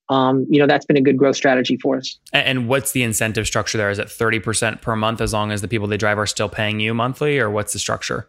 Um, 0.10 0.48
you 0.50 0.60
know, 0.60 0.66
that's 0.66 0.88
been 0.88 0.98
a 0.98 1.02
good 1.02 1.18
growth 1.18 1.36
strategy 1.36 1.78
for 1.78 1.98
us. 1.98 2.18
And 2.34 2.68
what's 2.68 2.94
the 2.94 3.04
incentive 3.04 3.46
structure 3.46 3.78
there? 3.78 3.92
Is 3.92 4.00
it 4.00 4.08
30% 4.08 4.82
per 4.82 4.96
month 4.96 5.22
as 5.22 5.34
long 5.34 5.52
as 5.52 5.62
the 5.62 5.68
people 5.68 5.88
they 5.88 5.98
drive 5.98 6.18
are 6.18 6.26
still 6.26 6.50
paying 6.50 6.80
you 6.80 6.96
monthly, 6.96 7.38
or 7.38 7.52
what's 7.52 7.74
the 7.74 7.80
structure? 7.80 8.28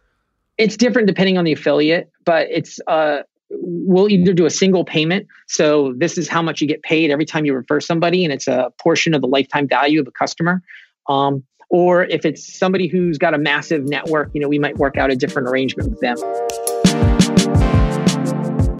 It's 0.59 0.77
different 0.77 1.09
depending 1.09 1.39
on 1.39 1.45
the 1.45 1.53
affiliate, 1.53 2.11
but 2.27 2.49
it's, 2.51 2.79
uh, 2.87 3.21
we'll 3.51 4.09
either 4.09 4.33
do 4.33 4.47
a 4.47 4.51
single 4.51 4.85
payment. 4.85 5.27
So 5.49 5.95
this 5.97 6.17
is 6.17 6.29
how 6.29 6.43
much 6.43 6.61
you 6.61 6.67
get 6.67 6.83
paid 6.83 7.11
every 7.11 7.27
time 7.27 7.45
you 7.45 7.55
refer 7.55 7.81
somebody, 7.81 8.25
and 8.25 8.33
it's 8.33 8.47
a 8.47 8.73
portion 8.81 9.15
of 9.15 9.21
the 9.21 9.29
lifetime 9.29 9.69
value 9.69 10.01
of 10.01 10.07
a 10.07 10.13
customer. 10.13 10.63
Um, 11.09 11.45
or 11.71 12.05
if 12.05 12.25
it's 12.25 12.59
somebody 12.59 12.89
who's 12.89 13.17
got 13.19 13.33
a 13.33 13.39
massive 13.39 13.85
network, 13.85 14.31
you 14.35 14.41
know, 14.41 14.49
we 14.49 14.59
might 14.59 14.77
work 14.77 14.97
out 14.97 15.11
a 15.11 15.17
different 15.17 15.49
arrangement 15.49 15.91
with 15.91 16.01
them. 16.01 16.17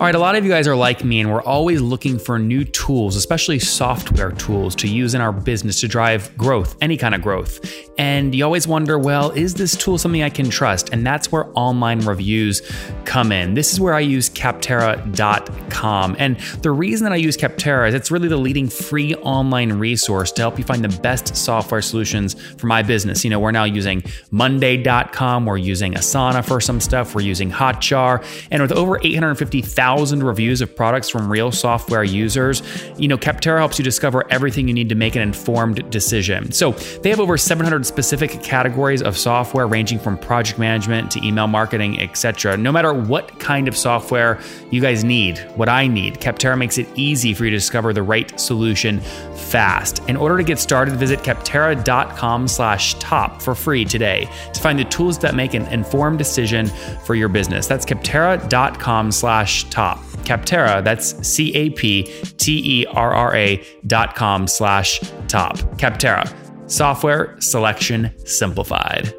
All 0.01 0.07
right, 0.07 0.15
a 0.15 0.19
lot 0.19 0.35
of 0.35 0.47
you 0.47 0.51
guys 0.51 0.67
are 0.67 0.75
like 0.75 1.05
me, 1.05 1.21
and 1.21 1.31
we're 1.31 1.43
always 1.43 1.83
looking 1.83 2.19
for 2.19 2.39
new 2.39 2.65
tools, 2.65 3.17
especially 3.17 3.59
software 3.59 4.33
tools 4.33 4.75
to 4.77 4.89
use 4.89 5.13
in 5.13 5.21
our 5.21 5.31
business 5.31 5.79
to 5.81 5.89
drive 5.89 6.35
growth, 6.39 6.75
any 6.81 6.97
kind 6.97 7.15
of 7.15 7.21
growth. 7.21 7.61
And 7.99 8.35
you 8.35 8.43
always 8.43 8.67
wonder, 8.67 8.99
well, 8.99 9.31
is 9.33 9.53
this 9.53 9.77
tool 9.77 9.99
something 9.99 10.23
I 10.23 10.31
can 10.31 10.49
trust? 10.49 10.89
And 10.89 11.07
that's 11.07 11.31
where 11.31 11.49
online 11.53 12.01
reviews 12.01 12.63
come 13.05 13.31
in. 13.31 13.53
This 13.53 13.75
is 13.75 13.79
where 13.79 13.93
I 13.93 14.01
use 14.01 14.31
Capterra.com. 14.31 16.17
And 16.19 16.41
the 16.63 16.71
reason 16.71 17.05
that 17.05 17.13
I 17.13 17.17
use 17.17 17.37
Capterra 17.37 17.87
is 17.87 17.93
it's 17.93 18.11
really 18.11 18.29
the 18.29 18.39
leading 18.39 18.71
free 18.71 19.15
online 19.17 19.71
resource 19.75 20.33
to 20.33 20.41
help 20.41 20.57
you 20.57 20.65
find 20.65 20.83
the 20.83 21.01
best 21.01 21.37
software 21.37 21.83
solutions 21.83 22.41
for 22.55 22.69
my 22.69 22.83
business. 22.83 23.23
You 23.23 23.29
know, 23.29 23.39
we're 23.39 23.51
now 23.51 23.65
using 23.65 24.03
Monday.com, 24.31 25.45
we're 25.45 25.59
using 25.59 25.93
Asana 25.93 26.43
for 26.43 26.59
some 26.59 26.81
stuff, 26.81 27.15
we're 27.15 27.21
using 27.21 27.51
Hotjar, 27.51 28.25
and 28.51 28.63
with 28.63 28.73
over 28.73 28.99
850,000 29.03 29.90
thousand 29.91 30.23
reviews 30.23 30.61
of 30.61 30.75
products 30.77 31.09
from 31.09 31.31
real 31.31 31.51
software 31.51 32.05
users. 32.05 32.63
You 32.97 33.09
know, 33.09 33.19
Capterra 33.19 33.59
helps 33.59 33.77
you 33.77 33.85
discover 33.85 34.25
everything 34.31 34.69
you 34.69 34.75
need 34.75 34.89
to 34.89 34.95
make 34.95 35.17
an 35.17 35.23
informed 35.23 35.91
decision. 35.91 36.53
So 36.53 36.73
they 37.03 37.11
have 37.11 37.19
over 37.19 37.37
700 37.37 37.85
specific 37.85 38.41
categories 38.41 39.03
of 39.03 39.19
software 39.19 39.67
ranging 39.67 39.99
from 39.99 40.17
project 40.17 40.61
management 40.61 41.11
to 41.11 41.27
email 41.27 41.49
marketing, 41.49 42.01
etc. 42.01 42.57
No 42.57 42.71
matter 42.71 42.95
what 42.95 43.41
kind 43.41 43.67
of 43.67 43.77
software 43.77 44.41
you 44.71 44.81
guys 44.81 45.03
need, 45.03 45.39
what 45.57 45.69
I 45.69 45.89
need, 45.89 46.21
Capterra 46.21 46.57
makes 46.57 46.79
it 46.79 46.87
easy 46.95 47.35
for 47.35 47.45
you 47.45 47.51
to 47.51 47.57
discover 47.57 47.93
the 47.93 48.05
right 48.05 48.39
solution 48.39 49.01
fast. 49.35 50.09
In 50.09 50.17
order 50.17 50.37
to 50.37 50.45
get 50.45 50.61
started, 50.61 50.95
visit 50.95 51.19
capterra.com 51.21 52.47
slash 52.47 52.95
top 53.01 53.43
for 53.43 53.57
free 53.57 53.85
today 53.85 54.29
to 54.55 54.61
find 54.61 54.79
the 54.79 54.85
tools 54.85 55.19
that 55.19 55.35
make 55.35 55.55
an 55.55 55.67
informed 55.67 56.19
decision 56.19 56.69
for 57.05 57.17
your 57.17 57.29
business. 57.29 57.67
That's 57.67 57.85
capterra.com 57.85 59.11
slash 59.11 59.65
top 59.81 59.97
top. 59.97 60.05
Capterra, 60.25 60.85
that's 60.85 61.27
C 61.27 61.55
A 61.55 61.71
P 61.71 62.05
T 62.37 62.83
E 62.83 62.87
R 62.87 63.13
R 63.15 63.35
A 63.35 63.65
dot 63.87 64.15
com 64.15 64.47
slash 64.47 65.01
top. 65.29 65.57
Capterra, 65.79 66.31
software 66.71 67.41
selection 67.41 68.13
simplified. 68.27 69.13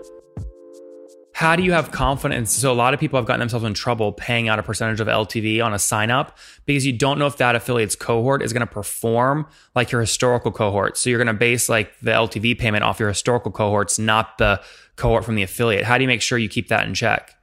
How 1.34 1.56
do 1.56 1.64
you 1.64 1.72
have 1.72 1.90
confidence? 1.92 2.52
So, 2.52 2.72
a 2.72 2.74
lot 2.74 2.94
of 2.94 3.00
people 3.00 3.18
have 3.18 3.26
gotten 3.26 3.40
themselves 3.40 3.66
in 3.66 3.74
trouble 3.74 4.12
paying 4.12 4.48
out 4.48 4.60
a 4.60 4.64
percentage 4.64 5.00
of 5.00 5.08
LTV 5.08 5.66
on 5.66 5.74
a 5.74 5.80
sign 5.80 6.12
up 6.12 6.38
because 6.66 6.86
you 6.86 6.94
don't 6.94 7.18
know 7.18 7.26
if 7.26 7.38
that 7.38 7.56
affiliate's 7.56 7.96
cohort 7.96 8.44
is 8.44 8.54
going 8.54 8.66
to 8.68 8.72
perform 8.72 9.48
like 9.74 9.92
your 9.92 10.02
historical 10.02 10.52
cohort. 10.52 10.98
So, 10.98 11.10
you're 11.10 11.18
going 11.18 11.34
to 11.34 11.34
base 11.34 11.68
like 11.70 11.98
the 12.02 12.12
LTV 12.12 12.60
payment 12.60 12.84
off 12.84 13.00
your 13.00 13.10
historical 13.10 13.52
cohorts, 13.52 13.98
not 13.98 14.38
the 14.38 14.62
cohort 14.98 15.26
from 15.26 15.34
the 15.34 15.42
affiliate. 15.42 15.84
How 15.84 15.98
do 15.98 16.04
you 16.04 16.08
make 16.08 16.22
sure 16.22 16.38
you 16.38 16.50
keep 16.50 16.68
that 16.68 16.86
in 16.86 16.94
check? 16.94 17.36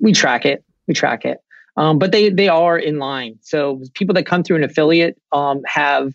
We 0.00 0.12
track 0.12 0.46
it. 0.46 0.64
We 0.86 0.94
track 0.94 1.26
it 1.26 1.42
um, 1.80 1.98
but 1.98 2.12
they 2.12 2.28
they 2.28 2.48
are 2.48 2.78
in 2.78 2.98
line. 2.98 3.38
So 3.40 3.80
people 3.94 4.14
that 4.16 4.26
come 4.26 4.42
through 4.42 4.56
an 4.56 4.64
affiliate 4.64 5.18
um, 5.32 5.62
have 5.64 6.12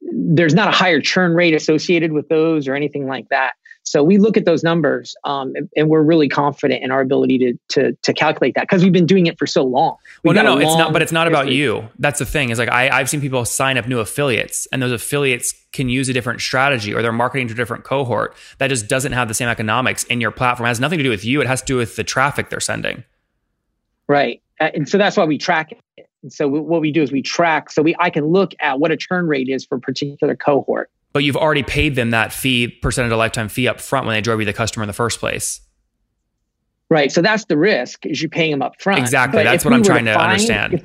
there's 0.00 0.54
not 0.54 0.68
a 0.68 0.70
higher 0.70 1.00
churn 1.00 1.34
rate 1.34 1.54
associated 1.54 2.12
with 2.12 2.28
those 2.28 2.68
or 2.68 2.76
anything 2.76 3.08
like 3.08 3.28
that. 3.30 3.54
So 3.82 4.04
we 4.04 4.18
look 4.18 4.36
at 4.36 4.44
those 4.44 4.62
numbers, 4.62 5.16
um, 5.24 5.54
and, 5.56 5.68
and, 5.76 5.88
we're 5.88 6.02
really 6.02 6.28
confident 6.28 6.84
in 6.84 6.92
our 6.92 7.00
ability 7.00 7.38
to 7.38 7.58
to, 7.70 7.96
to 8.02 8.14
calculate 8.14 8.54
that 8.54 8.62
because 8.62 8.84
we've 8.84 8.92
been 8.92 9.06
doing 9.06 9.26
it 9.26 9.40
for 9.40 9.46
so 9.46 9.64
long. 9.64 9.96
We've 10.22 10.36
well, 10.36 10.44
no, 10.44 10.54
no, 10.54 10.60
it's 10.60 10.78
not. 10.78 10.92
But 10.92 11.02
it's 11.02 11.10
not 11.10 11.26
about 11.26 11.50
you. 11.50 11.88
That's 11.98 12.20
the 12.20 12.24
thing. 12.24 12.50
Is 12.50 12.60
like 12.60 12.70
I, 12.70 12.88
I've 12.88 13.10
seen 13.10 13.20
people 13.20 13.44
sign 13.44 13.78
up 13.78 13.88
new 13.88 13.98
affiliates, 13.98 14.68
and 14.72 14.80
those 14.80 14.92
affiliates 14.92 15.52
can 15.72 15.88
use 15.88 16.08
a 16.08 16.12
different 16.12 16.40
strategy 16.40 16.94
or 16.94 17.02
they're 17.02 17.10
marketing 17.10 17.48
to 17.48 17.54
a 17.54 17.56
different 17.56 17.82
cohort 17.82 18.36
that 18.58 18.68
just 18.68 18.86
doesn't 18.86 19.12
have 19.12 19.26
the 19.26 19.34
same 19.34 19.48
economics 19.48 20.04
in 20.04 20.20
your 20.20 20.30
platform. 20.30 20.66
It 20.66 20.70
has 20.70 20.80
nothing 20.80 20.98
to 20.98 21.04
do 21.04 21.10
with 21.10 21.24
you. 21.24 21.40
It 21.40 21.48
has 21.48 21.60
to 21.62 21.66
do 21.66 21.76
with 21.76 21.96
the 21.96 22.04
traffic 22.04 22.50
they're 22.50 22.60
sending. 22.60 23.02
Right, 24.08 24.42
Uh, 24.62 24.70
and 24.74 24.88
so 24.88 24.98
that's 24.98 25.16
why 25.16 25.24
we 25.24 25.38
track 25.38 25.72
it. 25.72 26.08
And 26.22 26.32
so 26.32 26.46
what 26.48 26.80
we 26.80 26.92
do 26.92 27.02
is 27.02 27.10
we 27.10 27.22
track. 27.22 27.70
So 27.70 27.82
we 27.82 27.96
I 27.98 28.10
can 28.10 28.26
look 28.26 28.54
at 28.60 28.78
what 28.78 28.90
a 28.90 28.96
churn 28.96 29.26
rate 29.26 29.48
is 29.48 29.64
for 29.66 29.76
a 29.76 29.80
particular 29.80 30.36
cohort 30.36 30.90
but 31.12 31.24
you've 31.24 31.36
already 31.36 31.62
paid 31.62 31.94
them 31.94 32.10
that 32.10 32.32
fee, 32.32 32.68
percentage 32.68 33.12
of 33.12 33.18
lifetime 33.18 33.48
fee 33.48 33.68
up 33.68 33.80
front 33.80 34.06
when 34.06 34.14
they 34.14 34.20
drove 34.20 34.40
you 34.40 34.46
the 34.46 34.52
customer 34.52 34.82
in 34.82 34.86
the 34.86 34.94
first 34.94 35.20
place. 35.20 35.60
Right. 36.88 37.12
So 37.12 37.22
that's 37.22 37.46
the 37.46 37.56
risk 37.56 38.04
is 38.06 38.20
you're 38.20 38.28
paying 38.28 38.50
them 38.50 38.62
up 38.62 38.80
front. 38.80 39.00
Exactly. 39.00 39.38
But 39.38 39.44
that's 39.44 39.64
what 39.64 39.72
I'm 39.72 39.82
trying 39.82 40.04
to, 40.06 40.14
find, 40.14 40.32
understand. 40.32 40.74
If, 40.74 40.84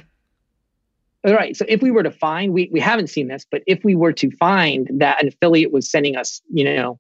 all 1.25 1.34
right. 1.34 1.55
So 1.55 1.65
if 1.67 1.81
we 1.81 1.91
were 1.91 2.03
to 2.03 2.12
find, 2.12 2.53
we, 2.53 2.69
we 2.72 2.79
haven't 2.79 3.07
seen 3.07 3.27
this, 3.27 3.46
but 3.50 3.62
if 3.67 3.84
we 3.84 3.96
were 3.96 4.13
to 4.13 4.31
find 4.31 4.89
that 5.00 5.22
an 5.22 5.29
affiliate 5.29 5.72
was 5.72 5.89
sending 5.89 6.15
us, 6.15 6.41
you 6.53 6.63
know, 6.63 7.00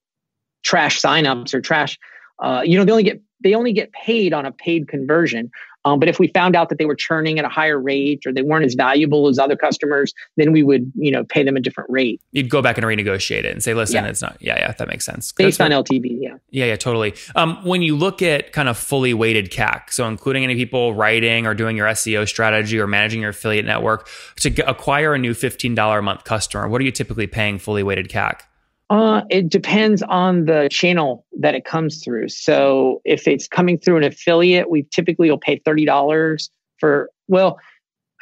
trash 0.63 1.01
signups 1.01 1.53
or 1.53 1.61
trash, 1.61 1.97
uh, 2.39 2.61
you 2.63 2.77
know, 2.77 2.85
they 2.85 2.91
only 2.91 3.03
get 3.03 3.21
they 3.41 3.53
only 3.53 3.73
get 3.73 3.91
paid 3.91 4.33
on 4.33 4.45
a 4.45 4.51
paid 4.51 4.87
conversion. 4.87 5.51
Um, 5.85 5.99
but 5.99 6.09
if 6.09 6.19
we 6.19 6.27
found 6.27 6.55
out 6.55 6.67
that 6.67 6.79
they 6.79 6.85
were 6.85 6.95
churning 6.95 7.39
at 7.39 7.45
a 7.45 7.49
higher 7.49 7.79
rate 7.79 8.25
or 8.25 8.33
they 8.33 8.41
weren't 8.41 8.65
as 8.65 8.73
valuable 8.73 9.29
as 9.29 9.39
other 9.39 9.55
customers, 9.55 10.13
then 10.35 10.51
we 10.51 10.61
would, 10.61 10.91
you 10.95 11.11
know, 11.11 11.23
pay 11.23 11.43
them 11.43 11.55
a 11.55 11.61
different 11.61 11.89
rate. 11.89 12.19
You'd 12.33 12.49
go 12.49 12.61
back 12.61 12.77
and 12.77 12.85
renegotiate 12.85 13.45
it 13.45 13.53
and 13.53 13.63
say, 13.63 13.73
listen, 13.73 14.03
yeah. 14.03 14.09
it's 14.09 14.21
not, 14.21 14.35
yeah, 14.41 14.57
yeah, 14.57 14.71
that 14.73 14.87
makes 14.89 15.05
sense. 15.05 15.31
Based 15.31 15.61
on 15.61 15.71
LTV, 15.71 16.17
yeah. 16.19 16.37
Yeah, 16.49 16.65
yeah, 16.65 16.75
totally. 16.75 17.13
Um, 17.35 17.63
when 17.63 17.81
you 17.81 17.95
look 17.95 18.21
at 18.21 18.51
kind 18.51 18.67
of 18.67 18.77
fully 18.77 19.13
weighted 19.13 19.49
CAC, 19.49 19.91
so 19.91 20.05
including 20.09 20.43
any 20.43 20.55
people 20.55 20.93
writing 20.93 21.47
or 21.47 21.53
doing 21.53 21.77
your 21.77 21.87
SEO 21.87 22.27
strategy 22.27 22.77
or 22.79 22.87
managing 22.87 23.21
your 23.21 23.29
affiliate 23.29 23.65
network 23.65 24.09
to 24.41 24.69
acquire 24.69 25.13
a 25.13 25.17
new 25.17 25.33
$15 25.33 25.99
a 25.99 26.01
month 26.01 26.25
customer, 26.25 26.67
what 26.67 26.81
are 26.81 26.85
you 26.85 26.91
typically 26.91 27.27
paying 27.27 27.59
fully 27.59 27.83
weighted 27.83 28.09
CAC? 28.09 28.41
Uh, 28.89 29.23
it 29.29 29.49
depends 29.49 30.01
on 30.03 30.45
the 30.45 30.69
channel 30.71 31.25
that 31.39 31.55
it 31.55 31.65
comes 31.65 32.03
through. 32.03 32.29
So 32.29 33.01
if 33.03 33.27
it's 33.27 33.47
coming 33.47 33.77
through 33.77 33.97
an 33.97 34.03
affiliate, 34.03 34.69
we 34.69 34.85
typically 34.91 35.29
will 35.29 35.37
pay 35.37 35.61
thirty 35.65 35.85
dollars 35.85 36.49
for. 36.79 37.09
Well, 37.27 37.59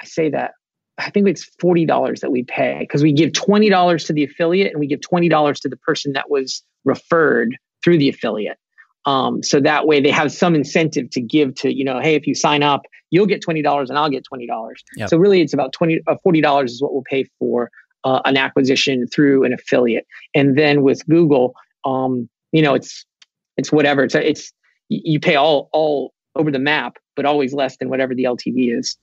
I 0.01 0.05
say 0.05 0.29
that 0.31 0.53
I 0.97 1.11
think 1.11 1.27
it's 1.27 1.45
forty 1.59 1.85
dollars 1.85 2.21
that 2.21 2.31
we 2.31 2.43
pay 2.43 2.77
because 2.79 3.03
we 3.03 3.13
give 3.13 3.33
twenty 3.33 3.69
dollars 3.69 4.05
to 4.05 4.13
the 4.13 4.23
affiliate 4.23 4.71
and 4.71 4.79
we 4.79 4.87
give 4.87 5.01
twenty 5.01 5.29
dollars 5.29 5.59
to 5.61 5.69
the 5.69 5.77
person 5.77 6.13
that 6.13 6.31
was 6.31 6.63
referred 6.83 7.55
through 7.83 7.99
the 7.99 8.09
affiliate. 8.09 8.57
Um, 9.05 9.43
so 9.43 9.59
that 9.59 9.85
way 9.85 10.01
they 10.01 10.09
have 10.09 10.31
some 10.31 10.55
incentive 10.55 11.11
to 11.11 11.21
give 11.21 11.53
to 11.55 11.71
you 11.71 11.83
know, 11.83 11.99
hey, 11.99 12.15
if 12.15 12.25
you 12.25 12.33
sign 12.33 12.63
up, 12.63 12.81
you'll 13.11 13.27
get 13.27 13.43
twenty 13.43 13.61
dollars 13.61 13.91
and 13.91 13.99
I'll 13.99 14.09
get 14.09 14.23
twenty 14.23 14.47
dollars. 14.47 14.83
Yep. 14.97 15.09
So 15.09 15.17
really, 15.17 15.41
it's 15.41 15.53
about 15.53 15.73
twenty 15.73 16.01
uh, 16.07 16.15
forty 16.23 16.41
dollars 16.41 16.73
is 16.73 16.81
what 16.81 16.91
we'll 16.91 17.03
pay 17.07 17.25
for 17.37 17.69
uh, 18.05 18.21
an 18.23 18.37
acquisition 18.37 19.07
through 19.07 19.43
an 19.43 19.51
affiliate. 19.51 20.07
And 20.33 20.57
then 20.57 20.83
with 20.83 21.05
Google, 21.07 21.55
um, 21.83 22.29
you 22.51 22.61
know, 22.61 22.75
it's 22.75 23.05
it's 23.57 23.71
whatever. 23.71 24.03
It's 24.03 24.15
it's 24.15 24.53
you 24.87 25.19
pay 25.19 25.35
all 25.35 25.69
all 25.73 26.13
over 26.35 26.51
the 26.51 26.59
map, 26.59 26.97
but 27.15 27.25
always 27.25 27.53
less 27.53 27.77
than 27.77 27.89
whatever 27.89 28.15
the 28.15 28.23
LTV 28.23 28.77
is. 28.77 28.95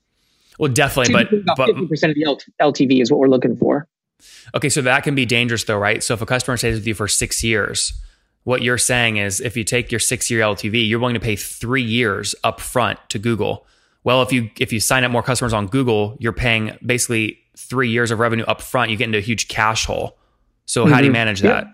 Well, 0.59 0.73
definitely, 0.73 1.12
but 1.14 1.66
fifty 1.66 1.87
percent 1.87 2.11
of 2.11 2.16
the 2.16 2.52
LTV 2.61 3.02
is 3.02 3.11
what 3.11 3.18
we're 3.18 3.28
looking 3.28 3.56
for. 3.56 3.87
Okay, 4.54 4.68
so 4.68 4.80
that 4.82 5.02
can 5.02 5.16
be 5.16 5.26
dangerous, 5.26 5.64
though, 5.64 5.78
right? 5.78 6.02
So 6.02 6.14
if 6.14 6.23
a 6.23 6.26
customer 6.26 6.56
stays 6.56 6.76
with 6.76 6.87
you 6.87 6.94
for 6.94 7.09
six 7.09 7.42
years, 7.42 7.92
what 8.44 8.62
you're 8.62 8.78
saying 8.78 9.16
is 9.16 9.40
if 9.40 9.56
you 9.56 9.64
take 9.64 9.90
your 9.90 9.99
six 9.99 10.30
year 10.30 10.42
LTV, 10.42 10.88
you're 10.88 11.00
willing 11.00 11.14
to 11.14 11.21
pay 11.21 11.35
three 11.35 11.82
years 11.82 12.35
up 12.44 12.61
front 12.61 13.00
to 13.09 13.18
Google. 13.18 13.66
Well, 14.04 14.23
if 14.23 14.32
you 14.32 14.50
if 14.61 14.73
you 14.73 14.78
sign 14.78 15.02
up 15.02 15.11
more 15.11 15.23
customers 15.23 15.52
on 15.52 15.66
Google, 15.66 16.16
you're 16.21 16.32
paying 16.32 16.76
basically 16.85 17.41
three 17.62 17.90
years 17.90 18.11
of 18.11 18.19
revenue 18.19 18.45
up 18.45 18.61
front, 18.61 18.90
you 18.90 18.97
get 18.97 19.07
into 19.07 19.19
a 19.19 19.23
huge 19.23 19.49
cash 19.49 19.87
hole. 19.87 20.19
So 20.66 20.85
mm-hmm. 20.85 20.92
how 20.92 20.99
do 20.99 21.04
you 21.04 21.09
mm-hmm. 21.09 21.14
manage 21.14 21.40
that? 21.40 21.66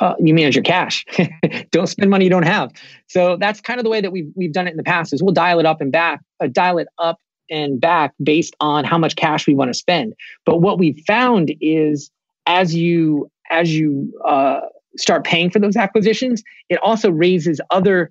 Uh, 0.00 0.14
you 0.20 0.32
manage 0.32 0.54
your 0.54 0.62
cash. 0.62 1.04
don't 1.70 1.88
spend 1.88 2.10
money 2.10 2.24
you 2.24 2.30
don't 2.30 2.44
have. 2.44 2.70
So 3.08 3.36
that's 3.36 3.60
kind 3.60 3.80
of 3.80 3.84
the 3.84 3.90
way 3.90 4.00
that 4.00 4.12
we've 4.12 4.30
we've 4.36 4.52
done 4.52 4.68
it 4.68 4.70
in 4.70 4.76
the 4.76 4.84
past. 4.84 5.12
Is 5.12 5.22
we'll 5.22 5.32
dial 5.32 5.58
it 5.58 5.66
up 5.66 5.80
and 5.80 5.90
back, 5.90 6.20
uh, 6.40 6.46
dial 6.46 6.78
it 6.78 6.88
up 6.98 7.20
and 7.50 7.80
back 7.80 8.14
based 8.22 8.54
on 8.60 8.84
how 8.84 8.98
much 8.98 9.16
cash 9.16 9.46
we 9.46 9.54
want 9.54 9.70
to 9.70 9.74
spend. 9.74 10.14
But 10.44 10.60
what 10.60 10.78
we 10.78 11.02
found 11.06 11.52
is 11.60 12.10
as 12.46 12.74
you 12.74 13.30
as 13.50 13.74
you 13.74 14.12
uh, 14.24 14.60
start 14.96 15.24
paying 15.24 15.50
for 15.50 15.58
those 15.58 15.76
acquisitions, 15.76 16.42
it 16.68 16.78
also 16.82 17.10
raises 17.10 17.60
other 17.70 18.10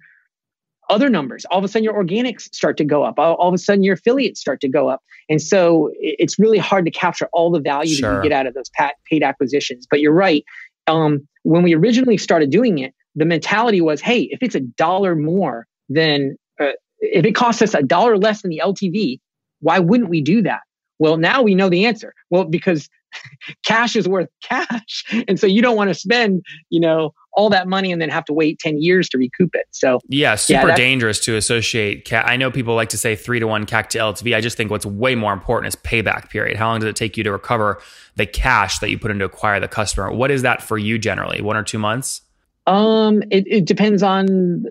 other 0.89 1.09
numbers. 1.09 1.45
All 1.45 1.57
of 1.57 1.63
a 1.63 1.67
sudden, 1.67 1.83
your 1.83 1.93
organics 1.93 2.53
start 2.53 2.77
to 2.77 2.85
go 2.85 3.03
up. 3.03 3.19
All, 3.19 3.35
all 3.35 3.47
of 3.47 3.53
a 3.53 3.57
sudden, 3.57 3.83
your 3.83 3.95
affiliates 3.95 4.39
start 4.39 4.61
to 4.61 4.69
go 4.69 4.89
up. 4.89 5.01
And 5.29 5.41
so 5.41 5.91
it's 5.95 6.39
really 6.39 6.57
hard 6.57 6.85
to 6.85 6.91
capture 6.91 7.27
all 7.33 7.51
the 7.51 7.59
value 7.59 7.95
sure. 7.95 8.09
that 8.09 8.15
you 8.17 8.29
get 8.29 8.31
out 8.31 8.47
of 8.47 8.53
those 8.53 8.71
paid 9.09 9.23
acquisitions. 9.23 9.87
But 9.89 9.99
you're 9.99 10.13
right. 10.13 10.43
Um, 10.87 11.27
when 11.43 11.63
we 11.63 11.75
originally 11.75 12.17
started 12.17 12.49
doing 12.49 12.79
it, 12.79 12.93
the 13.15 13.25
mentality 13.25 13.81
was, 13.81 13.99
hey, 13.99 14.29
if 14.31 14.39
it's 14.41 14.55
a 14.55 14.61
dollar 14.61 15.15
more 15.15 15.65
than, 15.89 16.37
uh, 16.59 16.71
if 16.99 17.25
it 17.25 17.33
costs 17.33 17.61
us 17.61 17.73
a 17.73 17.83
dollar 17.83 18.17
less 18.17 18.41
than 18.41 18.51
the 18.51 18.61
LTV, 18.63 19.19
why 19.59 19.79
wouldn't 19.79 20.09
we 20.09 20.21
do 20.21 20.41
that? 20.43 20.61
Well, 20.99 21.17
now 21.17 21.41
we 21.41 21.55
know 21.55 21.69
the 21.69 21.85
answer. 21.85 22.13
Well, 22.29 22.45
because 22.45 22.89
cash 23.65 23.95
is 23.95 24.07
worth 24.07 24.29
cash. 24.41 25.03
And 25.27 25.39
so 25.39 25.47
you 25.47 25.61
don't 25.61 25.75
want 25.75 25.89
to 25.89 25.93
spend, 25.93 26.43
you 26.69 26.79
know, 26.79 27.13
all 27.33 27.49
that 27.49 27.67
money 27.67 27.91
and 27.91 28.01
then 28.01 28.09
have 28.09 28.25
to 28.25 28.33
wait 28.33 28.57
10 28.59 28.81
years 28.81 29.07
to 29.09 29.17
recoup 29.17 29.53
it. 29.53 29.67
So, 29.71 29.99
yeah, 30.07 30.35
super 30.35 30.69
yeah, 30.69 30.75
dangerous 30.75 31.19
to 31.21 31.35
associate. 31.35 32.05
CAC. 32.05 32.23
I 32.25 32.35
know 32.35 32.49
people 32.49 32.73
like 32.75 32.89
to 32.89 32.97
say 32.97 33.15
three 33.15 33.39
to 33.39 33.45
one 33.45 33.65
CAC 33.65 33.89
to 33.89 33.99
LTV. 33.99 34.35
I 34.35 34.41
just 34.41 34.57
think 34.57 34.71
what's 34.71 34.85
way 34.85 35.13
more 35.13 35.33
important 35.33 35.73
is 35.73 35.75
payback 35.75 36.29
period. 36.29 36.57
How 36.57 36.69
long 36.69 36.79
does 36.79 36.89
it 36.89 36.95
take 36.95 37.15
you 37.15 37.23
to 37.23 37.31
recover 37.31 37.79
the 38.15 38.25
cash 38.25 38.79
that 38.79 38.89
you 38.89 38.97
put 38.97 39.11
in 39.11 39.19
to 39.19 39.25
acquire 39.25 39.59
the 39.59 39.67
customer? 39.67 40.11
What 40.11 40.31
is 40.31 40.41
that 40.41 40.63
for 40.63 40.77
you 40.77 40.97
generally? 40.97 41.41
One 41.41 41.55
or 41.55 41.63
two 41.63 41.77
months? 41.79 42.21
Um, 42.65 43.21
it, 43.29 43.45
it 43.47 43.65
depends 43.65 44.01
on 44.01 44.65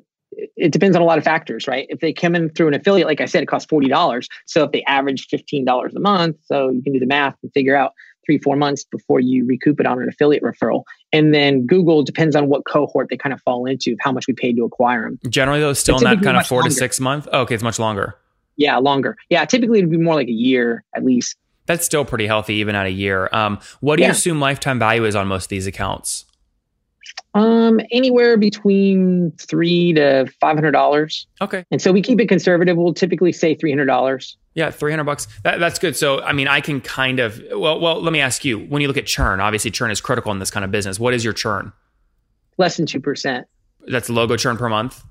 it 0.57 0.73
depends 0.73 0.97
on 0.97 1.03
a 1.03 1.05
lot 1.05 1.19
of 1.19 1.25
factors, 1.25 1.67
right? 1.67 1.87
If 1.89 2.01
they 2.01 2.13
come 2.13 2.35
in 2.35 2.51
through 2.51 2.69
an 2.69 2.75
affiliate, 2.75 3.07
like 3.07 3.21
I 3.21 3.27
said, 3.27 3.43
it 3.43 3.47
costs 3.47 3.69
forty 3.69 3.89
dollars. 3.89 4.29
So 4.47 4.65
if 4.65 4.73
they 4.73 4.83
average 4.85 5.27
fifteen 5.29 5.65
dollars 5.65 5.95
a 5.95 6.01
month, 6.01 6.37
so 6.45 6.69
you 6.69 6.83
can 6.83 6.93
do 6.93 7.01
the 7.01 7.07
math 7.07 7.35
and 7.43 7.53
figure 7.53 7.77
out 7.77 7.93
three, 8.25 8.39
four 8.39 8.57
months 8.57 8.85
before 8.85 9.21
you 9.21 9.47
recoup 9.47 9.79
it 9.79 9.87
on 9.87 10.03
an 10.03 10.09
affiliate 10.09 10.43
referral. 10.43 10.83
And 11.13 11.33
then 11.33 11.65
Google 11.65 12.03
depends 12.03 12.35
on 12.35 12.49
what 12.49 12.65
cohort 12.67 13.09
they 13.09 13.17
kind 13.17 13.33
of 13.33 13.41
fall 13.43 13.67
into, 13.67 13.93
of 13.93 13.99
how 14.01 14.11
much 14.13 14.27
we 14.27 14.35
paid 14.35 14.57
to 14.57 14.65
acquire 14.65 15.05
them. 15.05 15.21
Generally, 15.29 15.61
though, 15.61 15.73
still 15.73 15.97
in 15.99 16.05
that 16.05 16.23
kind 16.23 16.37
of 16.37 16.47
four 16.47 16.61
longer. 16.61 16.71
to 16.71 16.75
six 16.75 16.99
month. 16.99 17.29
Oh, 17.33 17.43
okay, 17.43 17.55
it's 17.55 17.63
much 17.63 17.79
longer. 17.79 18.17
Yeah, 18.57 18.79
longer. 18.79 19.17
Yeah, 19.29 19.45
typically 19.45 19.79
it'd 19.79 19.91
be 19.91 19.97
more 19.99 20.15
like 20.15 20.29
a 20.29 20.33
year 20.33 20.85
at 20.95 21.05
least. 21.05 21.37
That's 21.67 21.85
still 21.85 22.05
pretty 22.05 22.27
healthy, 22.27 22.55
even 22.55 22.75
at 22.75 22.87
a 22.87 22.91
year. 22.91 23.29
Um, 23.33 23.59
what 23.81 23.97
do 23.97 24.03
yeah. 24.03 24.09
you 24.09 24.13
assume 24.13 24.41
lifetime 24.41 24.79
value 24.79 25.05
is 25.05 25.17
on 25.17 25.27
most 25.27 25.45
of 25.45 25.49
these 25.51 25.67
accounts? 25.67 26.25
Um, 27.37 27.81
anywhere 27.91 28.39
between 28.39 29.33
three 29.39 29.93
to 29.93 30.27
five 30.41 30.57
hundred 30.57 30.71
dollars. 30.71 31.27
Okay. 31.41 31.65
And 31.71 31.83
so 31.83 31.93
we 31.93 32.01
keep 32.01 32.19
it 32.21 32.29
conservative. 32.29 32.77
We'll 32.77 32.95
typically 32.95 33.33
say 33.33 33.55
three 33.55 33.71
hundred 33.71 33.87
dollars. 33.87 34.39
Yeah, 34.55 34.71
three 34.71 34.91
hundred 34.91 35.05
bucks. 35.05 35.29
That, 35.45 35.61
that's 35.61 35.79
good. 35.79 35.97
So, 35.97 36.23
I 36.23 36.33
mean, 36.33 36.49
I 36.49 36.63
can 36.63 36.81
kind 36.81 37.21
of 37.21 37.43
well, 37.53 37.79
well. 37.79 38.01
Let 38.01 38.13
me 38.13 38.21
ask 38.21 38.45
you: 38.45 38.59
when 38.59 38.81
you 38.81 38.89
look 38.89 38.97
at 38.97 39.05
churn, 39.05 39.41
obviously 39.41 39.71
churn 39.71 39.91
is 39.91 40.01
critical 40.01 40.33
in 40.33 40.39
this 40.39 40.51
kind 40.51 40.65
of 40.65 40.71
business. 40.71 40.99
What 40.99 41.13
is 41.13 41.25
your 41.25 41.35
churn? 41.35 41.73
Less 42.57 42.79
than 42.79 42.87
two 42.87 43.01
percent. 43.01 43.47
That's 43.87 44.09
logo 44.09 44.37
churn 44.37 44.57
per 44.57 44.71
month. 44.71 45.05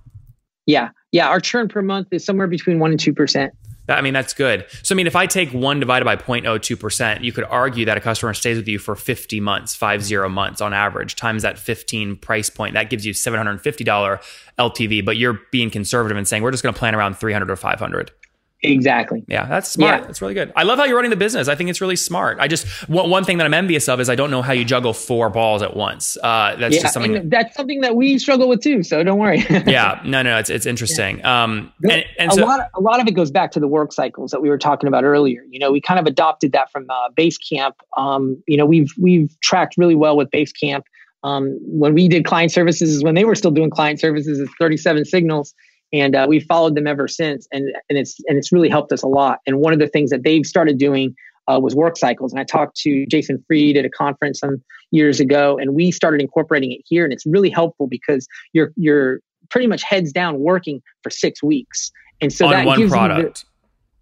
Yeah, 0.65 0.89
yeah. 1.11 1.27
Our 1.27 1.39
churn 1.39 1.67
per 1.67 1.83
month 1.83 2.07
is 2.09 2.25
somewhere 2.25 2.47
between 2.47 2.79
one 2.79 2.89
and 2.89 2.99
two 2.99 3.13
percent. 3.13 3.53
I 3.87 4.01
mean, 4.01 4.13
that's 4.13 4.33
good. 4.33 4.65
So, 4.83 4.93
I 4.93 4.95
mean, 4.95 5.07
if 5.07 5.15
I 5.15 5.27
take 5.27 5.51
one 5.51 5.79
divided 5.79 6.05
by 6.05 6.15
0.02%, 6.15 7.23
you 7.23 7.31
could 7.31 7.43
argue 7.45 7.85
that 7.85 7.97
a 7.97 8.01
customer 8.01 8.33
stays 8.33 8.57
with 8.57 8.67
you 8.67 8.79
for 8.79 8.95
50 8.95 9.39
months, 9.39 9.75
five 9.75 10.03
zero 10.03 10.27
months 10.27 10.61
on 10.61 10.73
average, 10.73 11.15
times 11.15 11.43
that 11.43 11.59
15 11.59 12.15
price 12.17 12.49
point. 12.49 12.73
That 12.73 12.89
gives 12.89 13.05
you 13.05 13.13
$750 13.13 14.21
LTV, 14.57 15.05
but 15.05 15.17
you're 15.17 15.39
being 15.51 15.69
conservative 15.69 16.17
and 16.17 16.27
saying, 16.27 16.41
we're 16.41 16.51
just 16.51 16.63
going 16.63 16.73
to 16.73 16.79
plan 16.79 16.95
around 16.95 17.15
300 17.15 17.49
or 17.51 17.55
500. 17.55 18.11
Exactly. 18.71 19.23
Yeah, 19.27 19.45
that's 19.45 19.69
smart. 19.69 20.01
Yeah. 20.01 20.07
That's 20.07 20.21
really 20.21 20.33
good. 20.33 20.51
I 20.55 20.63
love 20.63 20.77
how 20.77 20.85
you're 20.85 20.95
running 20.95 21.11
the 21.11 21.15
business. 21.15 21.47
I 21.47 21.55
think 21.55 21.69
it's 21.69 21.81
really 21.81 21.95
smart. 21.95 22.37
I 22.39 22.47
just 22.47 22.67
one, 22.89 23.23
thing 23.23 23.37
that 23.37 23.45
I'm 23.45 23.53
envious 23.53 23.89
of 23.89 23.99
is 23.99 24.09
I 24.09 24.15
don't 24.15 24.31
know 24.31 24.41
how 24.41 24.53
you 24.53 24.65
juggle 24.65 24.93
four 24.93 25.29
balls 25.29 25.61
at 25.61 25.75
once. 25.75 26.17
Uh, 26.21 26.55
that's 26.57 26.75
yeah, 26.75 26.81
just 26.81 26.93
something. 26.93 27.13
That, 27.13 27.29
that's 27.29 27.55
something 27.55 27.81
that 27.81 27.95
we 27.95 28.17
struggle 28.19 28.47
with 28.47 28.61
too. 28.61 28.83
So 28.83 29.03
don't 29.03 29.19
worry. 29.19 29.45
yeah, 29.65 30.01
no, 30.05 30.21
no, 30.21 30.37
it's 30.37 30.49
it's 30.49 30.65
interesting. 30.65 31.19
Yeah. 31.19 31.43
Um, 31.43 31.73
and, 31.83 32.05
and 32.19 32.31
a 32.31 32.45
lot, 32.45 32.59
of, 32.59 32.67
a 32.75 32.81
lot 32.81 32.99
of 32.99 33.07
it 33.07 33.13
goes 33.13 33.31
back 33.31 33.51
to 33.51 33.59
the 33.59 33.67
work 33.67 33.93
cycles 33.93 34.31
that 34.31 34.41
we 34.41 34.49
were 34.49 34.57
talking 34.57 34.87
about 34.87 35.03
earlier. 35.03 35.43
You 35.49 35.59
know, 35.59 35.71
we 35.71 35.81
kind 35.81 35.99
of 35.99 36.05
adopted 36.05 36.51
that 36.51 36.71
from 36.71 36.89
uh, 36.89 37.09
Basecamp. 37.17 37.73
Um, 37.97 38.41
you 38.47 38.57
know, 38.57 38.65
we've 38.65 38.93
we've 38.99 39.35
tracked 39.41 39.75
really 39.77 39.95
well 39.95 40.17
with 40.17 40.29
Basecamp. 40.31 40.83
Um, 41.23 41.57
when 41.61 41.95
we 41.95 42.07
did 42.07 42.25
client 42.25 42.51
services, 42.51 43.03
when 43.03 43.15
they 43.15 43.25
were 43.25 43.33
still 43.33 43.49
doing 43.51 43.71
client 43.71 43.99
services, 43.99 44.39
it's 44.39 44.51
37 44.59 45.05
signals 45.05 45.55
and 45.93 46.15
uh, 46.15 46.25
we 46.27 46.39
followed 46.39 46.75
them 46.75 46.87
ever 46.87 47.07
since 47.07 47.47
and 47.51 47.69
and 47.89 47.97
it's 47.97 48.19
and 48.27 48.37
it's 48.37 48.51
really 48.51 48.69
helped 48.69 48.91
us 48.91 49.03
a 49.03 49.07
lot 49.07 49.39
and 49.45 49.59
one 49.59 49.73
of 49.73 49.79
the 49.79 49.87
things 49.87 50.09
that 50.09 50.23
they've 50.23 50.45
started 50.45 50.77
doing 50.77 51.15
uh, 51.47 51.59
was 51.61 51.75
work 51.75 51.97
cycles. 51.97 52.31
And 52.31 52.39
I 52.39 52.43
talked 52.43 52.77
to 52.77 53.05
Jason 53.07 53.43
Fried 53.47 53.77
at 53.77 53.85
a 53.85 53.89
conference 53.89 54.39
some 54.39 54.63
years 54.91 55.19
ago, 55.19 55.57
and 55.57 55.75
we 55.75 55.91
started 55.91 56.21
incorporating 56.21 56.71
it 56.71 56.81
here. 56.85 57.03
And 57.03 57.13
it's 57.13 57.25
really 57.25 57.49
helpful 57.49 57.87
because 57.87 58.27
you're 58.53 58.71
you're 58.75 59.19
pretty 59.49 59.67
much 59.67 59.83
heads 59.83 60.11
down 60.11 60.39
working 60.39 60.81
for 61.03 61.09
six 61.09 61.43
weeks. 61.43 61.91
And 62.21 62.31
so 62.31 62.45
on 62.47 62.51
that 62.51 62.65
one 62.65 62.77
gives 62.79 62.91
product. 62.91 63.19
You 63.19 63.27
the, 63.27 63.43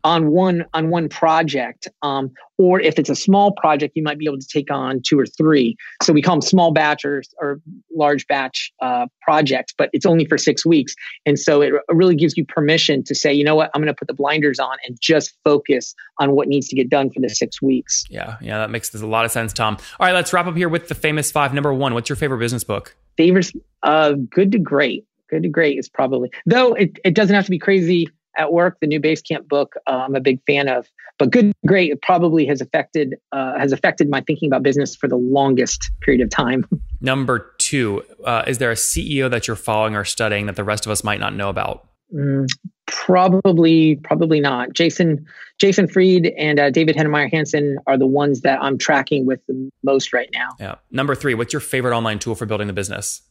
on 0.03 0.31
one 0.31 0.65
on 0.74 0.89
one 0.89 1.07
project 1.07 1.88
um, 2.01 2.31
or 2.57 2.79
if 2.79 3.00
it's 3.00 3.10
a 3.10 3.15
small 3.15 3.51
project 3.53 3.93
you 3.95 4.03
might 4.03 4.17
be 4.17 4.25
able 4.25 4.38
to 4.38 4.48
take 4.48 4.69
on 4.72 5.01
two 5.01 5.19
or 5.19 5.25
three. 5.25 5.75
So 6.01 6.13
we 6.13 6.22
call 6.22 6.36
them 6.36 6.41
small 6.41 6.72
batch 6.72 7.05
or, 7.05 7.24
or 7.39 7.62
large 7.95 8.27
batch 8.27 8.72
uh, 8.81 9.07
projects 9.22 9.74
but 9.77 9.89
it's 9.93 10.05
only 10.05 10.25
for 10.25 10.38
six 10.38 10.65
weeks. 10.65 10.95
And 11.25 11.39
so 11.39 11.62
it 11.62 11.74
really 11.89 12.15
gives 12.15 12.36
you 12.38 12.45
permission 12.45 13.03
to 13.05 13.15
say 13.15 13.33
you 13.33 13.43
know 13.43 13.55
what? 13.55 13.72
I'm 13.74 13.81
going 13.81 13.93
to 13.93 13.98
put 13.98 14.07
the 14.07 14.13
blinders 14.13 14.60
on 14.60 14.77
and 14.86 14.98
just 15.00 15.33
focus 15.43 15.95
on 16.19 16.33
what 16.33 16.48
needs 16.48 16.67
to 16.69 16.75
get 16.75 16.89
done 16.89 17.10
for 17.10 17.19
the 17.19 17.29
six 17.29 17.62
weeks. 17.62 18.03
Yeah 18.10 18.38
yeah 18.41 18.57
that 18.60 18.69
makes 18.69 18.93
a 18.93 19.07
lot 19.07 19.25
of 19.25 19.31
sense 19.31 19.53
tom. 19.53 19.77
All 20.00 20.05
right 20.05 20.13
let's 20.13 20.33
wrap 20.33 20.48
up 20.48 20.57
here 20.57 20.69
with 20.69 20.88
the 20.88 20.95
famous 20.95 21.31
five. 21.31 21.53
Number 21.53 21.74
one 21.74 21.93
what's 21.93 22.10
your 22.10 22.17
favorite 22.17 22.39
business 22.39 22.63
book? 22.63 22.95
Favorite 23.17 23.51
uh, 23.83 24.13
good 24.29 24.51
to 24.51 24.60
great. 24.60 25.05
Good 25.29 25.43
to 25.43 25.50
great 25.50 25.79
is 25.79 25.89
probably 25.89 26.29
though 26.45 26.74
it, 26.74 27.00
it 27.05 27.15
doesn't 27.15 27.36
have 27.36 27.45
to 27.45 27.51
be 27.51 27.60
crazy 27.60 28.10
at 28.38 28.52
work. 28.52 28.78
The 28.82 28.88
new 28.88 29.00
Basecamp 29.00 29.48
book 29.48 29.75
uh, 29.88 30.06
I'm 30.06 30.16
a 30.16 30.20
big 30.20 30.40
fan 30.46 30.68
of, 30.68 30.88
but 31.20 31.32
good, 31.32 31.54
great. 31.66 31.92
It 31.92 32.02
probably 32.02 32.46
has 32.48 32.62
affected 32.62 33.16
uh, 33.32 33.58
has 33.58 33.72
affected 33.72 34.10
my 34.10 34.22
thinking 34.22 34.48
about 34.50 34.63
business 34.63 34.96
for 34.96 35.08
the 35.08 35.18
longest 35.18 35.92
period 36.02 36.22
of 36.22 36.30
time. 36.30 36.66
Number 37.02 37.54
two, 37.58 38.04
uh, 38.25 38.44
is 38.48 38.58
there 38.58 38.72
a 38.72 38.75
CEO 38.75 39.30
that 39.30 39.48
you're 39.48 39.56
following 39.56 39.96
or 39.96 40.06
studying 40.06 40.46
that 40.48 40.56
the 40.56 40.63
rest 40.63 40.86
of 40.86 40.92
us 40.92 41.04
might 41.04 41.20
not 41.20 41.36
know 41.36 41.50
about? 41.50 41.88
Mm, 42.13 42.48
probably, 42.86 43.96
probably 43.98 44.40
not. 44.40 44.74
Jason 44.74 45.25
Jason 45.60 45.88
Fried 45.88 46.28
and 46.38 46.60
uh, 46.60 46.70
David 46.70 46.96
Heinemeier 46.96 47.32
Hansson 47.32 47.78
are 47.88 47.98
the 47.98 48.08
ones 48.08 48.42
that 48.42 48.62
I'm 48.62 48.78
tracking 48.78 49.25
with 49.25 49.46
the 49.48 49.70
most 49.84 50.13
right 50.13 50.30
now. 50.34 50.50
Yeah. 50.60 50.75
Number 50.92 51.16
three, 51.16 51.34
what's 51.34 51.54
your 51.54 51.60
favorite 51.60 51.96
online 51.96 52.20
tool 52.20 52.36
for 52.36 52.46
building 52.46 52.68
the 52.68 52.74
business? 52.74 53.22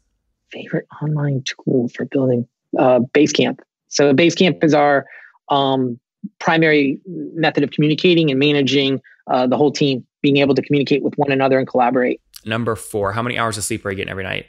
Favorite 0.51 0.87
online 1.03 1.43
tool 1.45 1.89
for 1.89 2.05
building 2.05 2.47
uh, 2.79 3.01
Basecamp. 3.15 3.61
So 3.93 4.15
Basecamp 4.15 4.65
is 4.65 4.73
our 4.75 5.07
um, 5.51 6.01
primary 6.39 6.99
method 7.07 7.63
of 7.63 7.71
communicating 7.71 8.31
and 8.31 8.41
managing 8.41 9.01
uh, 9.27 9.47
the 9.47 9.57
whole 9.57 9.71
team, 9.71 10.05
being 10.23 10.39
able 10.39 10.55
to 10.55 10.63
communicate 10.63 11.03
with 11.03 11.15
one 11.17 11.31
another 11.31 11.59
and 11.59 11.69
collaborate. 11.69 12.21
Number 12.45 12.75
four, 12.75 13.13
how 13.13 13.23
many 13.23 13.39
hours 13.39 13.59
of 13.59 13.65
sleep 13.65 13.85
are 13.85 13.91
you 13.91 13.97
getting 13.97 14.11
every 14.11 14.25
night? 14.25 14.47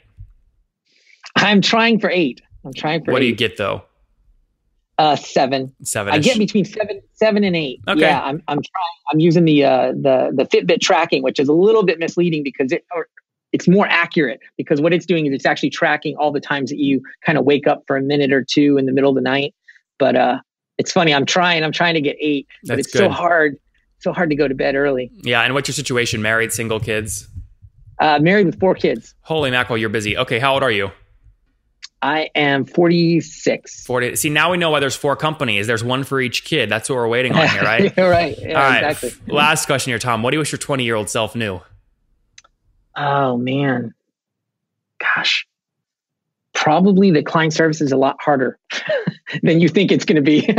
I'm 1.36 1.60
trying 1.60 2.00
for 2.00 2.10
eight. 2.10 2.40
I'm 2.64 2.72
trying 2.72 3.04
for. 3.04 3.12
What 3.12 3.20
eight. 3.20 3.26
do 3.26 3.28
you 3.28 3.36
get 3.36 3.56
though? 3.58 3.82
Uh, 4.96 5.16
seven. 5.16 5.74
Seven. 5.82 6.14
I 6.14 6.18
get 6.18 6.38
between 6.38 6.64
seven, 6.64 7.02
seven 7.12 7.44
and 7.44 7.54
eight. 7.54 7.80
Okay. 7.86 8.00
Yeah, 8.00 8.22
I'm. 8.22 8.42
I'm 8.48 8.58
trying. 8.58 8.94
I'm 9.12 9.20
using 9.20 9.44
the 9.44 9.64
uh, 9.64 9.92
the 9.92 10.30
the 10.32 10.44
Fitbit 10.44 10.80
tracking, 10.80 11.22
which 11.22 11.38
is 11.38 11.48
a 11.48 11.52
little 11.52 11.82
bit 11.82 11.98
misleading 11.98 12.44
because 12.44 12.72
it 12.72 12.84
or 12.94 13.08
it's 13.54 13.68
more 13.68 13.86
accurate 13.88 14.40
because 14.58 14.80
what 14.80 14.92
it's 14.92 15.06
doing 15.06 15.26
is 15.26 15.32
it's 15.32 15.46
actually 15.46 15.70
tracking 15.70 16.16
all 16.16 16.32
the 16.32 16.40
times 16.40 16.70
that 16.70 16.78
you 16.78 17.00
kind 17.24 17.38
of 17.38 17.44
wake 17.44 17.68
up 17.68 17.84
for 17.86 17.96
a 17.96 18.02
minute 18.02 18.32
or 18.32 18.44
two 18.44 18.76
in 18.78 18.84
the 18.84 18.90
middle 18.92 19.10
of 19.10 19.14
the 19.14 19.22
night. 19.22 19.54
But 19.96 20.16
uh, 20.16 20.38
it's 20.76 20.90
funny. 20.90 21.14
I'm 21.14 21.24
trying. 21.24 21.62
I'm 21.62 21.70
trying 21.70 21.94
to 21.94 22.00
get 22.00 22.16
eight, 22.20 22.48
That's 22.64 22.68
but 22.68 22.78
it's 22.80 22.92
good. 22.92 22.98
so 22.98 23.08
hard. 23.10 23.56
So 24.00 24.12
hard 24.12 24.28
to 24.30 24.36
go 24.36 24.48
to 24.48 24.54
bed 24.56 24.74
early. 24.74 25.08
Yeah. 25.22 25.42
And 25.42 25.54
what's 25.54 25.68
your 25.68 25.72
situation? 25.74 26.20
Married, 26.20 26.52
single, 26.52 26.80
kids? 26.80 27.28
Uh, 28.00 28.18
married 28.18 28.46
with 28.46 28.58
four 28.58 28.74
kids. 28.74 29.14
Holy 29.20 29.52
mackerel, 29.52 29.78
you're 29.78 29.88
busy. 29.88 30.18
Okay. 30.18 30.40
How 30.40 30.54
old 30.54 30.64
are 30.64 30.70
you? 30.72 30.90
I 32.02 32.30
am 32.34 32.64
46. 32.64 33.86
40. 33.86 34.16
See, 34.16 34.30
now 34.30 34.50
we 34.50 34.58
know 34.58 34.70
why 34.70 34.80
there's 34.80 34.96
four 34.96 35.14
companies. 35.16 35.66
There's 35.68 35.84
one 35.84 36.02
for 36.04 36.20
each 36.20 36.44
kid. 36.44 36.68
That's 36.68 36.88
what 36.90 36.96
we're 36.96 37.08
waiting 37.08 37.32
on 37.34 37.48
here, 37.48 37.62
right? 37.62 37.96
Right. 37.96 38.36
Yeah, 38.38 38.60
All 38.60 38.68
right. 38.68 38.90
exactly. 38.90 39.32
Last 39.32 39.66
question 39.66 39.92
here, 39.92 39.98
Tom. 40.00 40.22
What 40.22 40.32
do 40.32 40.34
you 40.34 40.40
wish 40.40 40.50
your 40.52 40.58
20 40.58 40.84
year 40.84 40.96
old 40.96 41.08
self 41.08 41.34
knew? 41.34 41.60
Oh 42.96 43.36
man, 43.36 43.94
gosh, 44.98 45.46
probably 46.52 47.10
the 47.10 47.22
client 47.22 47.52
service 47.52 47.80
is 47.80 47.92
a 47.92 47.96
lot 47.96 48.16
harder 48.20 48.58
than 49.42 49.60
you 49.60 49.68
think 49.68 49.92
it's 49.92 50.04
going 50.04 50.16
to 50.16 50.22
be. 50.22 50.48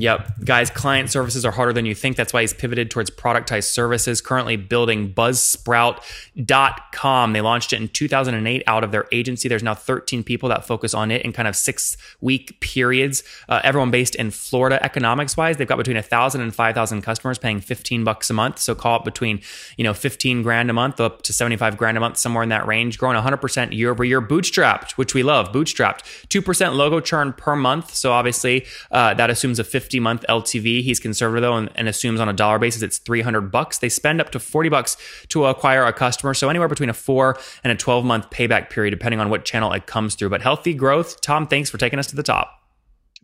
Yep. 0.00 0.44
Guys, 0.44 0.70
client 0.70 1.10
services 1.10 1.44
are 1.44 1.50
harder 1.50 1.74
than 1.74 1.84
you 1.84 1.94
think. 1.94 2.16
That's 2.16 2.32
why 2.32 2.40
he's 2.40 2.54
pivoted 2.54 2.90
towards 2.90 3.10
productized 3.10 3.64
services, 3.64 4.22
currently 4.22 4.56
building 4.56 5.12
buzzsprout.com. 5.12 7.32
They 7.32 7.40
launched 7.42 7.74
it 7.74 7.80
in 7.80 7.88
2008 7.88 8.62
out 8.66 8.82
of 8.82 8.92
their 8.92 9.06
agency. 9.12 9.46
There's 9.48 9.62
now 9.62 9.74
13 9.74 10.24
people 10.24 10.48
that 10.48 10.66
focus 10.66 10.94
on 10.94 11.10
it 11.10 11.20
in 11.22 11.32
kind 11.32 11.46
of 11.46 11.54
six 11.54 11.98
week 12.22 12.58
periods. 12.60 13.22
Uh, 13.48 13.60
everyone 13.62 13.90
based 13.90 14.14
in 14.14 14.30
Florida 14.30 14.82
economics 14.82 15.36
wise. 15.36 15.58
They've 15.58 15.68
got 15.68 15.76
between 15.76 15.96
1,000 15.96 16.40
and 16.40 16.54
5,000 16.54 17.02
customers 17.02 17.36
paying 17.38 17.60
15 17.60 18.02
bucks 18.02 18.30
a 18.30 18.32
month. 18.32 18.58
So 18.58 18.74
call 18.74 19.00
it 19.00 19.04
between, 19.04 19.42
you 19.76 19.84
know, 19.84 19.92
15 19.92 20.42
grand 20.42 20.70
a 20.70 20.72
month 20.72 20.98
up 20.98 21.20
to 21.22 21.34
75 21.34 21.76
grand 21.76 21.98
a 21.98 22.00
month, 22.00 22.16
somewhere 22.16 22.42
in 22.42 22.48
that 22.48 22.66
range, 22.66 22.96
growing 22.96 23.22
100% 23.22 23.76
year 23.76 23.90
over 23.90 24.04
year, 24.04 24.22
bootstrapped, 24.22 24.92
which 24.92 25.12
we 25.12 25.22
love, 25.22 25.52
bootstrapped. 25.52 26.00
2% 26.28 26.74
logo 26.74 27.00
churn 27.00 27.34
per 27.34 27.54
month. 27.54 27.94
So 27.94 28.12
obviously 28.12 28.64
uh, 28.90 29.12
that 29.14 29.28
assumes 29.28 29.58
a 29.58 29.64
50 29.90 29.98
month 29.98 30.24
LTV. 30.28 30.82
He's 30.82 31.00
conservative 31.00 31.42
though 31.42 31.56
and, 31.56 31.68
and 31.74 31.88
assumes 31.88 32.20
on 32.20 32.28
a 32.28 32.32
dollar 32.32 32.60
basis 32.60 32.80
it's 32.80 32.98
300 32.98 33.50
bucks. 33.50 33.78
They 33.78 33.88
spend 33.88 34.20
up 34.20 34.30
to 34.30 34.38
40 34.38 34.68
bucks 34.68 34.96
to 35.30 35.46
acquire 35.46 35.84
a 35.84 35.92
customer. 35.92 36.32
So 36.32 36.48
anywhere 36.48 36.68
between 36.68 36.90
a 36.90 36.94
four 36.94 37.36
and 37.64 37.72
a 37.72 37.76
12 37.76 38.04
month 38.04 38.30
payback 38.30 38.70
period, 38.70 38.92
depending 38.92 39.18
on 39.18 39.30
what 39.30 39.44
channel 39.44 39.72
it 39.72 39.86
comes 39.86 40.14
through. 40.14 40.28
But 40.28 40.42
healthy 40.42 40.74
growth. 40.74 41.20
Tom, 41.22 41.48
thanks 41.48 41.70
for 41.70 41.78
taking 41.78 41.98
us 41.98 42.06
to 42.08 42.16
the 42.16 42.22
top. 42.22 42.52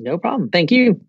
no 0.00 0.18
problem. 0.18 0.50
Thank 0.50 0.72
you. 0.72 1.00